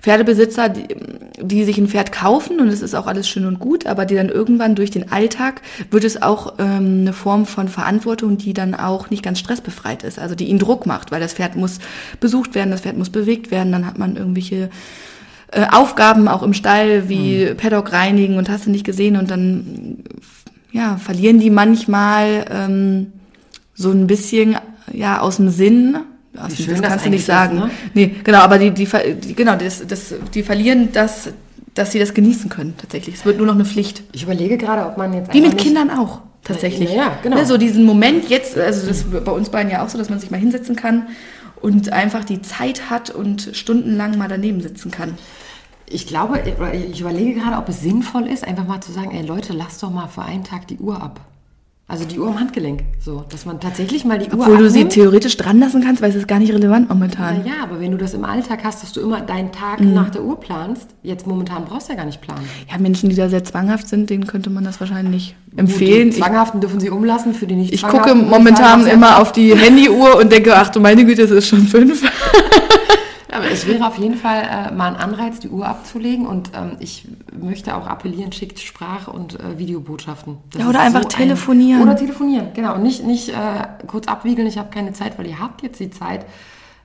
Pferdebesitzer, 0.05 0.69
die, 0.69 0.87
die 1.41 1.65
sich 1.65 1.79
ein 1.79 1.89
Pferd 1.89 2.13
kaufen 2.13 2.61
und 2.61 2.69
es 2.69 2.83
ist 2.83 2.95
auch 2.95 3.07
alles 3.07 3.27
schön 3.27 3.47
und 3.47 3.59
gut, 3.59 3.87
aber 3.87 4.05
die 4.05 4.15
dann 4.15 4.29
irgendwann 4.29 4.75
durch 4.75 4.91
den 4.91 5.11
Alltag 5.11 5.63
wird 5.91 6.05
es 6.05 6.21
auch 6.21 6.57
ähm, 6.59 7.01
eine 7.01 7.15
Form 7.15 7.47
von 7.47 7.69
Verantwortung, 7.69 8.37
die 8.37 8.53
dann 8.53 8.75
auch 8.75 9.09
nicht 9.09 9.23
ganz 9.23 9.39
stressbefreit 9.39 10.03
ist, 10.03 10.19
also 10.19 10.35
die 10.35 10.45
ihnen 10.45 10.59
Druck 10.59 10.85
macht, 10.85 11.11
weil 11.11 11.23
das 11.23 11.33
Pferd 11.33 11.57
muss 11.57 11.79
besucht 12.21 12.55
werden, 12.55 12.71
das 12.71 12.83
Pferd 12.83 12.99
muss 12.99 13.09
bewegt 13.09 13.51
werden, 13.51 13.73
dann 13.73 13.87
hat 13.87 13.99
man 13.99 14.17
irgendwelche 14.17 14.69
äh, 15.53 15.65
Aufgaben 15.73 16.29
auch 16.29 16.43
im 16.43 16.53
Stall 16.53 17.09
wie 17.09 17.47
mhm. 17.47 17.57
Paddock 17.57 17.93
reinigen 17.93 18.37
und 18.37 18.51
hast 18.51 18.67
du 18.67 18.71
nicht 18.71 18.85
gesehen 18.85 19.17
und 19.17 19.31
dann 19.31 20.05
ja 20.71 20.99
verlieren 20.99 21.41
die 21.41 21.49
manchmal 21.49 22.45
ähm, 22.51 23.13
so 23.73 23.91
ein 23.91 24.07
bisschen 24.07 24.57
ja 24.93 25.21
aus 25.21 25.37
dem 25.37 25.49
Sinn 25.49 25.97
also, 26.37 26.65
das, 26.65 26.81
das 26.81 26.83
kannst 26.83 27.07
du 27.07 27.11
nicht 27.11 27.25
sagen. 27.25 27.59
Ist, 27.59 27.65
ne? 27.65 27.71
Nee, 27.95 28.17
genau, 28.25 28.39
aber 28.39 28.59
die, 28.59 28.71
die, 28.71 28.89
die 29.21 29.35
genau, 29.35 29.57
das, 29.57 29.87
das, 29.87 30.15
die 30.33 30.43
verlieren 30.43 30.91
das, 30.93 31.29
dass 31.75 31.93
sie 31.93 31.99
das 31.99 32.15
genießen 32.15 32.49
können, 32.49 32.75
tatsächlich. 32.77 33.17
Es 33.17 33.25
wird 33.25 33.39
nur 33.39 33.47
noch 33.47 33.55
eine 33.55 33.65
Pflicht. 33.65 34.03
Ich 34.13 34.23
überlege 34.23 34.59
gerade, 34.59 34.87
ob 34.87 34.97
man 34.97 35.13
jetzt. 35.13 35.33
Wie 35.33 35.41
mit 35.41 35.59
Kindern 35.59 35.91
auch, 35.91 36.21
tatsächlich. 36.43 36.91
Ja, 36.91 36.97
ja 36.97 37.19
genau. 37.23 37.37
Ne, 37.37 37.47
so 37.47 37.57
diesen 37.57 37.85
Moment 37.85 38.29
jetzt, 38.29 38.57
also 38.59 38.87
das 38.87 39.05
bei 39.05 39.33
uns 39.33 39.49
beiden 39.51 39.71
ja 39.71 39.85
auch 39.85 39.89
so, 39.89 39.99
dass 39.99 40.11
man 40.11 40.19
sich 40.19 40.31
mal 40.31 40.41
hinsetzen 40.41 40.77
kann 40.77 41.09
und 41.61 41.93
einfach 41.93 42.25
die 42.25 42.43
Zeit 42.43 42.91
hat 42.91 43.11
und 43.11 43.51
stundenlang 43.53 44.19
mal 44.19 44.29
daneben 44.29 44.61
sitzen 44.61 44.91
kann. 44.91 45.15
Ich 45.87 46.07
glaube, 46.07 46.43
ich 46.73 47.01
überlege 47.01 47.41
gerade, 47.41 47.57
ob 47.59 47.69
es 47.69 47.81
sinnvoll 47.81 48.27
ist, 48.27 48.47
einfach 48.47 48.67
mal 48.67 48.81
zu 48.81 48.91
sagen, 48.91 49.11
ey 49.13 49.25
Leute, 49.25 49.53
lasst 49.53 49.83
doch 49.83 49.91
mal 49.91 50.09
für 50.09 50.23
einen 50.23 50.45
Tag 50.45 50.67
die 50.69 50.79
Uhr 50.79 51.01
ab. 51.03 51.21
Also 51.87 52.07
die 52.07 52.19
Uhr 52.19 52.29
am 52.29 52.41
Handgelenk, 52.41 52.81
so, 52.99 53.27
dass 53.29 53.45
man 53.45 53.61
tatsächlich 53.61 54.07
mal 54.07 54.19
die 54.19 54.25
Obwohl 54.27 54.39
Uhr 54.39 54.47
Obwohl 54.47 54.59
du 54.59 54.71
sie 54.71 54.87
theoretisch 54.87 55.37
dran 55.37 55.61
lassen 55.61 55.85
kannst, 55.85 56.01
weil 56.01 56.09
es 56.09 56.17
ist 56.17 56.27
gar 56.27 56.39
nicht 56.39 56.51
relevant 56.55 56.89
momentan. 56.89 57.43
Na 57.45 57.51
ja, 57.51 57.63
aber 57.63 57.79
wenn 57.79 57.91
du 57.91 57.99
das 57.99 58.15
im 58.15 58.25
Alltag 58.25 58.61
hast, 58.65 58.83
dass 58.83 58.93
du 58.93 59.03
immer 59.03 59.21
deinen 59.21 59.53
Tag 59.53 59.81
mhm. 59.81 59.93
nach 59.93 60.09
der 60.09 60.23
Uhr 60.23 60.41
planst, 60.41 60.89
jetzt 61.03 61.27
momentan 61.27 61.67
brauchst 61.67 61.89
du 61.89 61.93
ja 61.93 61.99
gar 61.99 62.07
nicht 62.07 62.23
planen. 62.23 62.49
Ja, 62.71 62.79
Menschen, 62.79 63.11
die 63.11 63.17
da 63.17 63.29
sehr 63.29 63.45
zwanghaft 63.45 63.87
sind, 63.87 64.09
denen 64.09 64.27
könnte 64.27 64.49
man 64.49 64.65
das 64.65 64.81
wahrscheinlich 64.81 65.37
empfehlen. 65.57 66.11
Die 66.11 66.17
Zwanghaften 66.17 66.63
dürfen 66.63 66.81
sie 66.81 66.89
umlassen, 66.89 67.35
für 67.35 67.47
die 67.47 67.55
nicht 67.55 67.75
Ich 67.75 67.87
gucke 67.87 68.15
momentan 68.15 68.87
immer 68.87 69.21
auf 69.21 69.33
die 69.33 69.55
Handyuhr 69.55 70.17
und 70.17 70.33
denke, 70.33 70.57
ach 70.57 70.71
du 70.71 70.81
meine 70.81 71.05
Güte, 71.05 71.21
es 71.21 71.31
ist 71.31 71.49
schon 71.49 71.67
fünf. 71.67 72.03
Aber 73.35 73.51
es 73.51 73.67
wäre 73.67 73.87
auf 73.87 73.99
jeden 73.99 74.15
Fall 74.15 74.43
äh, 74.43 74.73
mal 74.73 74.95
ein 74.95 74.97
Anreiz, 74.97 75.41
die 75.41 75.49
Uhr 75.49 75.67
abzulegen. 75.67 76.27
Und 76.27 76.53
ähm, 76.55 76.77
ich 76.79 77.09
möchte 77.37 77.77
auch 77.77 77.87
appellieren, 77.87 78.33
schickt 78.33 78.61
Sprach- 78.61 79.09
und 79.09 79.41
äh, 79.41 79.59
Videobotschaften. 79.59 80.39
ja, 80.57 80.69
oder 80.69 80.81
einfach 80.81 81.03
so 81.03 81.09
telefonieren. 81.09 81.83
Ein, 81.83 81.89
oder 81.89 81.97
telefonieren, 81.97 82.49
genau. 82.55 82.75
Und 82.77 82.85
nicht, 82.85 83.05
nicht 83.05 83.31
äh, 83.31 83.35
kurz 83.89 84.07
abwiegeln, 84.07 84.47
ich 84.47 84.57
habe 84.57 84.71
keine 84.71 84.93
Zeit, 84.93 85.19
weil 85.19 85.27
ihr 85.27 85.41
habt 85.41 85.63
jetzt 85.63 85.81
die 85.81 85.91
Zeit. 85.91 86.27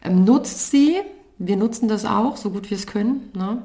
Ähm, 0.04 0.24
nutzt 0.24 0.72
sie. 0.72 0.98
Wir 1.38 1.56
nutzen 1.56 1.88
das 1.88 2.06
auch, 2.06 2.36
so 2.36 2.50
gut 2.50 2.70
wir 2.70 2.78
es 2.78 2.88
können. 2.88 3.30
Ne? 3.34 3.62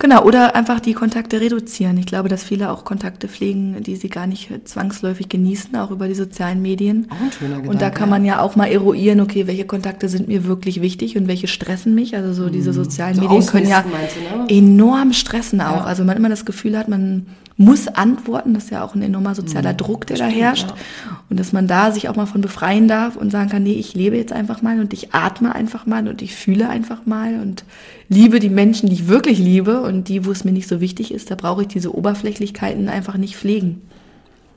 Genau, 0.00 0.24
oder 0.24 0.56
einfach 0.56 0.80
die 0.80 0.94
Kontakte 0.94 1.42
reduzieren. 1.42 1.98
Ich 1.98 2.06
glaube, 2.06 2.30
dass 2.30 2.42
viele 2.42 2.70
auch 2.70 2.84
Kontakte 2.84 3.28
pflegen, 3.28 3.82
die 3.82 3.96
sie 3.96 4.08
gar 4.08 4.26
nicht 4.26 4.50
zwangsläufig 4.64 5.28
genießen, 5.28 5.76
auch 5.76 5.90
über 5.90 6.08
die 6.08 6.14
sozialen 6.14 6.62
Medien. 6.62 7.06
Auch 7.10 7.20
ein 7.20 7.30
schöner 7.30 7.56
Gedanke, 7.56 7.68
und 7.68 7.82
da 7.82 7.90
kann 7.90 8.08
man 8.08 8.24
ja 8.24 8.40
auch 8.40 8.56
mal 8.56 8.66
eruieren, 8.66 9.20
okay, 9.20 9.46
welche 9.46 9.66
Kontakte 9.66 10.08
sind 10.08 10.26
mir 10.26 10.46
wirklich 10.46 10.80
wichtig 10.80 11.18
und 11.18 11.28
welche 11.28 11.48
stressen 11.48 11.94
mich. 11.94 12.16
Also 12.16 12.32
so 12.32 12.48
diese 12.48 12.70
mhm. 12.70 12.74
sozialen 12.76 13.14
so 13.16 13.20
Medien 13.20 13.44
können 13.44 13.68
ja 13.68 13.82
du, 13.82 14.38
ne? 14.38 14.48
enorm 14.48 15.12
stressen 15.12 15.60
auch. 15.60 15.80
Ja. 15.80 15.84
Also 15.84 16.04
man 16.04 16.16
immer 16.16 16.30
das 16.30 16.46
Gefühl 16.46 16.78
hat, 16.78 16.88
man 16.88 17.26
muss 17.60 17.88
antworten. 17.88 18.54
Das 18.54 18.64
ist 18.64 18.70
ja 18.70 18.82
auch 18.82 18.94
ein 18.94 19.02
enormer 19.02 19.34
sozialer 19.34 19.74
mhm. 19.74 19.76
Druck, 19.76 20.06
der 20.06 20.16
da 20.16 20.24
herrscht. 20.24 20.68
Ja. 20.68 21.18
Und 21.28 21.38
dass 21.38 21.52
man 21.52 21.66
da 21.66 21.92
sich 21.92 22.08
auch 22.08 22.16
mal 22.16 22.24
von 22.24 22.40
befreien 22.40 22.88
darf 22.88 23.16
und 23.16 23.30
sagen 23.30 23.50
kann, 23.50 23.62
nee, 23.62 23.74
ich 23.74 23.94
lebe 23.94 24.16
jetzt 24.16 24.32
einfach 24.32 24.62
mal 24.62 24.80
und 24.80 24.94
ich 24.94 25.14
atme 25.14 25.54
einfach 25.54 25.84
mal 25.84 26.08
und 26.08 26.22
ich 26.22 26.34
fühle 26.34 26.70
einfach 26.70 27.04
mal 27.04 27.38
und 27.38 27.64
liebe 28.08 28.40
die 28.40 28.48
Menschen, 28.48 28.88
die 28.88 28.94
ich 28.94 29.08
wirklich 29.08 29.38
liebe 29.38 29.82
und 29.82 30.08
die, 30.08 30.24
wo 30.24 30.30
es 30.30 30.42
mir 30.42 30.52
nicht 30.52 30.68
so 30.68 30.80
wichtig 30.80 31.12
ist, 31.12 31.30
da 31.30 31.34
brauche 31.34 31.60
ich 31.62 31.68
diese 31.68 31.94
Oberflächlichkeiten 31.94 32.88
einfach 32.88 33.18
nicht 33.18 33.36
pflegen. 33.36 33.82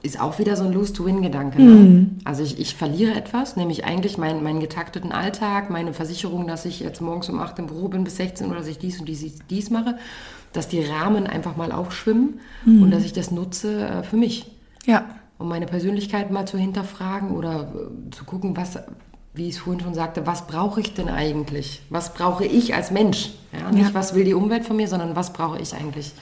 Ist 0.01 0.19
auch 0.19 0.39
wieder 0.39 0.55
so 0.55 0.63
ein 0.63 0.71
Lose-to-Win-Gedanke. 0.71 1.61
Ne? 1.61 1.71
Mhm. 1.71 2.17
Also 2.23 2.41
ich, 2.41 2.57
ich 2.57 2.75
verliere 2.75 3.15
etwas, 3.15 3.57
nämlich 3.57 3.83
eigentlich 3.83 4.17
meinen, 4.17 4.43
meinen 4.43 4.61
getakteten 4.61 5.11
Alltag, 5.11 5.69
meine 5.69 5.93
Versicherung, 5.93 6.47
dass 6.47 6.63
ich 6.63 6.79
jetzt 6.79 7.01
morgens 7.01 7.27
um 7.27 7.39
8 7.39 7.59
im 7.59 7.67
Büro 7.67 7.89
bin 7.89 8.05
bis 8.05 8.15
16 8.15 8.47
oder 8.47 8.59
dass 8.59 8.67
ich 8.67 8.77
dies 8.77 8.99
und 9.01 9.09
dies, 9.09 9.25
dies 9.49 9.69
mache 9.69 9.95
dass 10.53 10.67
die 10.67 10.81
Rahmen 10.81 11.27
einfach 11.27 11.55
mal 11.57 11.71
aufschwimmen 11.71 12.39
mhm. 12.65 12.83
und 12.83 12.91
dass 12.91 13.03
ich 13.03 13.13
das 13.13 13.31
nutze 13.31 13.87
äh, 13.87 14.03
für 14.03 14.17
mich. 14.17 14.51
Ja. 14.85 15.05
Um 15.37 15.49
meine 15.49 15.65
Persönlichkeit 15.65 16.31
mal 16.31 16.47
zu 16.47 16.57
hinterfragen 16.57 17.31
oder 17.31 17.73
äh, 17.73 18.11
zu 18.11 18.23
gucken, 18.23 18.55
was, 18.55 18.79
wie 19.33 19.49
ich 19.49 19.55
es 19.55 19.61
vorhin 19.61 19.81
schon 19.81 19.93
sagte, 19.93 20.25
was 20.25 20.47
brauche 20.47 20.79
ich 20.79 20.93
denn 20.93 21.09
eigentlich? 21.09 21.81
Was 21.89 22.13
brauche 22.13 22.45
ich 22.45 22.75
als 22.75 22.91
Mensch? 22.91 23.31
Ja, 23.51 23.71
nicht, 23.71 23.89
ja. 23.89 23.93
was 23.93 24.13
will 24.15 24.23
die 24.23 24.33
Umwelt 24.33 24.65
von 24.65 24.77
mir, 24.77 24.87
sondern 24.87 25.15
was 25.15 25.33
brauche 25.33 25.59
ich 25.59 25.73
eigentlich, 25.73 26.13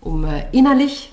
um 0.00 0.24
äh, 0.24 0.44
innerlich 0.52 1.12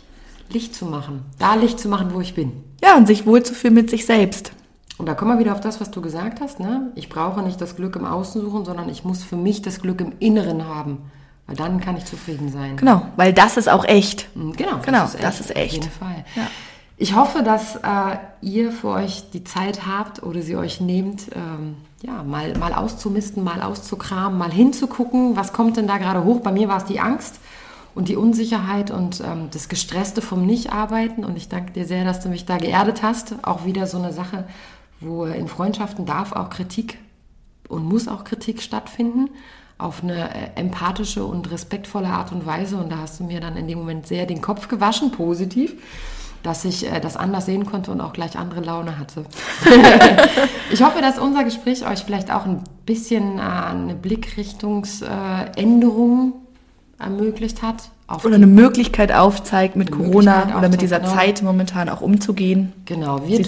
Licht 0.49 0.75
zu 0.75 0.85
machen, 0.85 1.25
da 1.39 1.55
Licht 1.55 1.79
zu 1.79 1.89
machen, 1.89 2.13
wo 2.13 2.21
ich 2.21 2.33
bin. 2.33 2.51
Ja, 2.81 2.95
und 2.95 3.07
sich 3.07 3.25
wohlzufühlen 3.25 3.73
mit 3.73 3.89
sich 3.89 4.05
selbst. 4.05 4.51
Und 4.97 5.05
da 5.05 5.13
kommen 5.13 5.31
wir 5.31 5.39
wieder 5.39 5.53
auf 5.53 5.61
das, 5.61 5.79
was 5.79 5.91
du 5.91 6.01
gesagt 6.01 6.41
hast. 6.41 6.59
Ne? 6.59 6.91
Ich 6.95 7.09
brauche 7.09 7.41
nicht 7.41 7.61
das 7.61 7.75
Glück 7.75 7.95
im 7.95 8.05
Außen 8.05 8.41
suchen, 8.41 8.65
sondern 8.65 8.89
ich 8.89 9.03
muss 9.03 9.23
für 9.23 9.35
mich 9.35 9.61
das 9.61 9.81
Glück 9.81 10.01
im 10.01 10.13
Inneren 10.19 10.65
haben. 10.65 11.11
Weil 11.47 11.55
dann 11.55 11.79
kann 11.79 11.95
ich 11.95 12.05
zufrieden 12.05 12.51
sein. 12.51 12.75
Genau, 12.75 13.07
weil 13.15 13.33
das 13.33 13.55
ist 13.55 13.69
auch 13.69 13.85
echt. 13.85 14.27
Mhm, 14.35 14.53
genau, 14.53 14.79
genau 14.85 15.01
das 15.01 15.13
ist 15.13 15.15
echt. 15.15 15.23
Das 15.23 15.39
ist 15.39 15.55
echt. 15.55 15.77
Auf 15.77 15.83
jeden 15.83 15.91
Fall. 15.91 16.25
Ja. 16.35 16.47
Ich 16.97 17.15
hoffe, 17.15 17.41
dass 17.41 17.77
äh, 17.77 18.17
ihr 18.41 18.71
für 18.71 18.89
euch 18.89 19.29
die 19.31 19.43
Zeit 19.43 19.85
habt 19.85 20.23
oder 20.23 20.41
sie 20.41 20.57
euch 20.57 20.81
nehmt, 20.81 21.27
ähm, 21.35 21.77
ja, 22.01 22.23
mal, 22.23 22.57
mal 22.57 22.73
auszumisten, 22.73 23.43
mal 23.43 23.61
auszukramen, 23.61 24.37
mal 24.37 24.51
hinzugucken, 24.51 25.35
was 25.35 25.53
kommt 25.53 25.77
denn 25.77 25.87
da 25.87 25.99
gerade 25.99 26.23
hoch. 26.23 26.41
Bei 26.41 26.51
mir 26.51 26.67
war 26.67 26.77
es 26.77 26.85
die 26.85 26.99
Angst 26.99 27.39
und 27.95 28.09
die 28.09 28.15
Unsicherheit 28.15 28.91
und 28.91 29.21
ähm, 29.21 29.49
das 29.51 29.69
Gestresste 29.69 30.21
vom 30.21 30.45
Nicht-Arbeiten. 30.45 31.23
Und 31.23 31.37
ich 31.37 31.49
danke 31.49 31.71
dir 31.71 31.85
sehr, 31.85 32.03
dass 32.03 32.19
du 32.19 32.29
mich 32.29 32.45
da 32.45 32.57
geerdet 32.57 33.03
hast. 33.03 33.35
Auch 33.43 33.63
wieder 33.63 33.87
so 33.87 33.99
eine 33.99 34.11
Sache, 34.11 34.45
wo 34.99 35.25
in 35.25 35.47
Freundschaften 35.47 36.05
darf 36.05 36.33
auch 36.33 36.49
Kritik 36.49 36.97
und 37.69 37.85
muss 37.85 38.07
auch 38.07 38.23
Kritik 38.23 38.61
stattfinden 38.61 39.29
auf 39.77 40.03
eine 40.03 40.29
äh, 40.29 40.49
empathische 40.55 41.23
und 41.23 41.49
respektvolle 41.51 42.07
Art 42.07 42.31
und 42.31 42.45
Weise. 42.45 42.77
Und 42.77 42.89
da 42.91 42.99
hast 42.99 43.19
du 43.19 43.25
mir 43.25 43.39
dann 43.39 43.55
in 43.57 43.67
dem 43.67 43.79
Moment 43.79 44.07
sehr 44.07 44.25
den 44.25 44.41
Kopf 44.41 44.69
gewaschen, 44.69 45.11
positiv, 45.11 45.75
dass 46.41 46.65
ich 46.65 46.91
äh, 46.91 46.99
das 46.99 47.15
anders 47.15 47.45
sehen 47.45 47.67
konnte 47.67 47.91
und 47.91 48.01
auch 48.01 48.13
gleich 48.13 48.39
andere 48.39 48.61
Laune 48.61 48.97
hatte. 48.97 49.25
ich 50.71 50.81
hoffe, 50.81 50.99
dass 51.01 51.19
unser 51.19 51.43
Gespräch 51.43 51.87
euch 51.87 51.99
vielleicht 51.99 52.33
auch 52.33 52.45
ein 52.45 52.63
bisschen 52.85 53.37
äh, 53.37 53.41
eine 53.41 53.93
Blickrichtungsänderung 53.93 56.33
ermöglicht 56.99 57.61
hat. 57.61 57.91
oder 58.23 58.33
eine 58.33 58.47
Möglichkeit 58.47 59.11
aufzeigt, 59.11 59.75
mit 59.75 59.91
Corona 59.91 60.37
aufzeigt, 60.37 60.57
oder 60.57 60.69
mit 60.69 60.81
dieser 60.81 61.01
genau. 61.01 61.13
Zeit 61.13 61.43
momentan 61.43 61.87
auch 61.89 62.01
umzugehen. 62.01 62.73
Genau. 62.85 63.27
Wir 63.27 63.43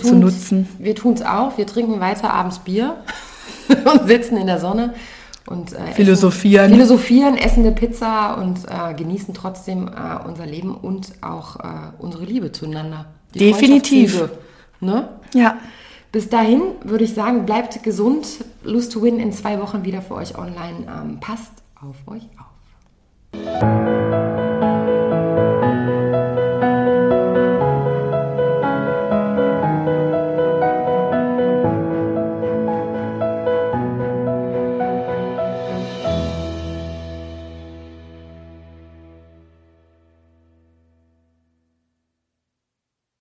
tun 0.93 1.13
es 1.15 1.23
auch. 1.23 1.57
Wir 1.57 1.65
trinken 1.65 1.99
weiter 1.99 2.31
abends 2.31 2.59
Bier 2.59 2.97
und 3.91 4.07
sitzen 4.07 4.37
in 4.37 4.45
der 4.45 4.59
Sonne 4.59 4.93
und 5.49 5.73
äh, 5.73 5.93
philosophieren. 5.93 6.65
Essen, 6.65 6.75
philosophieren, 6.75 7.37
essen 7.37 7.65
eine 7.65 7.71
Pizza 7.71 8.35
und 8.35 8.59
äh, 8.65 8.93
genießen 8.93 9.33
trotzdem 9.33 9.87
äh, 9.87 10.27
unser 10.27 10.45
Leben 10.45 10.75
und 10.75 11.11
auch 11.21 11.57
äh, 11.57 11.67
unsere 11.97 12.23
Liebe 12.23 12.51
zueinander. 12.51 13.05
Die 13.33 13.39
Definitiv. 13.39 14.29
Ne? 14.79 15.09
Ja. 15.33 15.57
Bis 16.11 16.29
dahin 16.29 16.61
würde 16.83 17.03
ich 17.03 17.13
sagen, 17.13 17.45
bleibt 17.45 17.83
gesund. 17.83 18.27
Lust 18.63 18.93
to 18.93 19.01
Win 19.01 19.19
in 19.19 19.31
zwei 19.31 19.59
Wochen 19.59 19.83
wieder 19.83 20.01
für 20.01 20.15
euch 20.15 20.37
online. 20.37 20.85
Ähm, 20.87 21.19
passt 21.19 21.51
auf 21.81 21.95
euch 22.07 22.23
auf. 22.37 24.28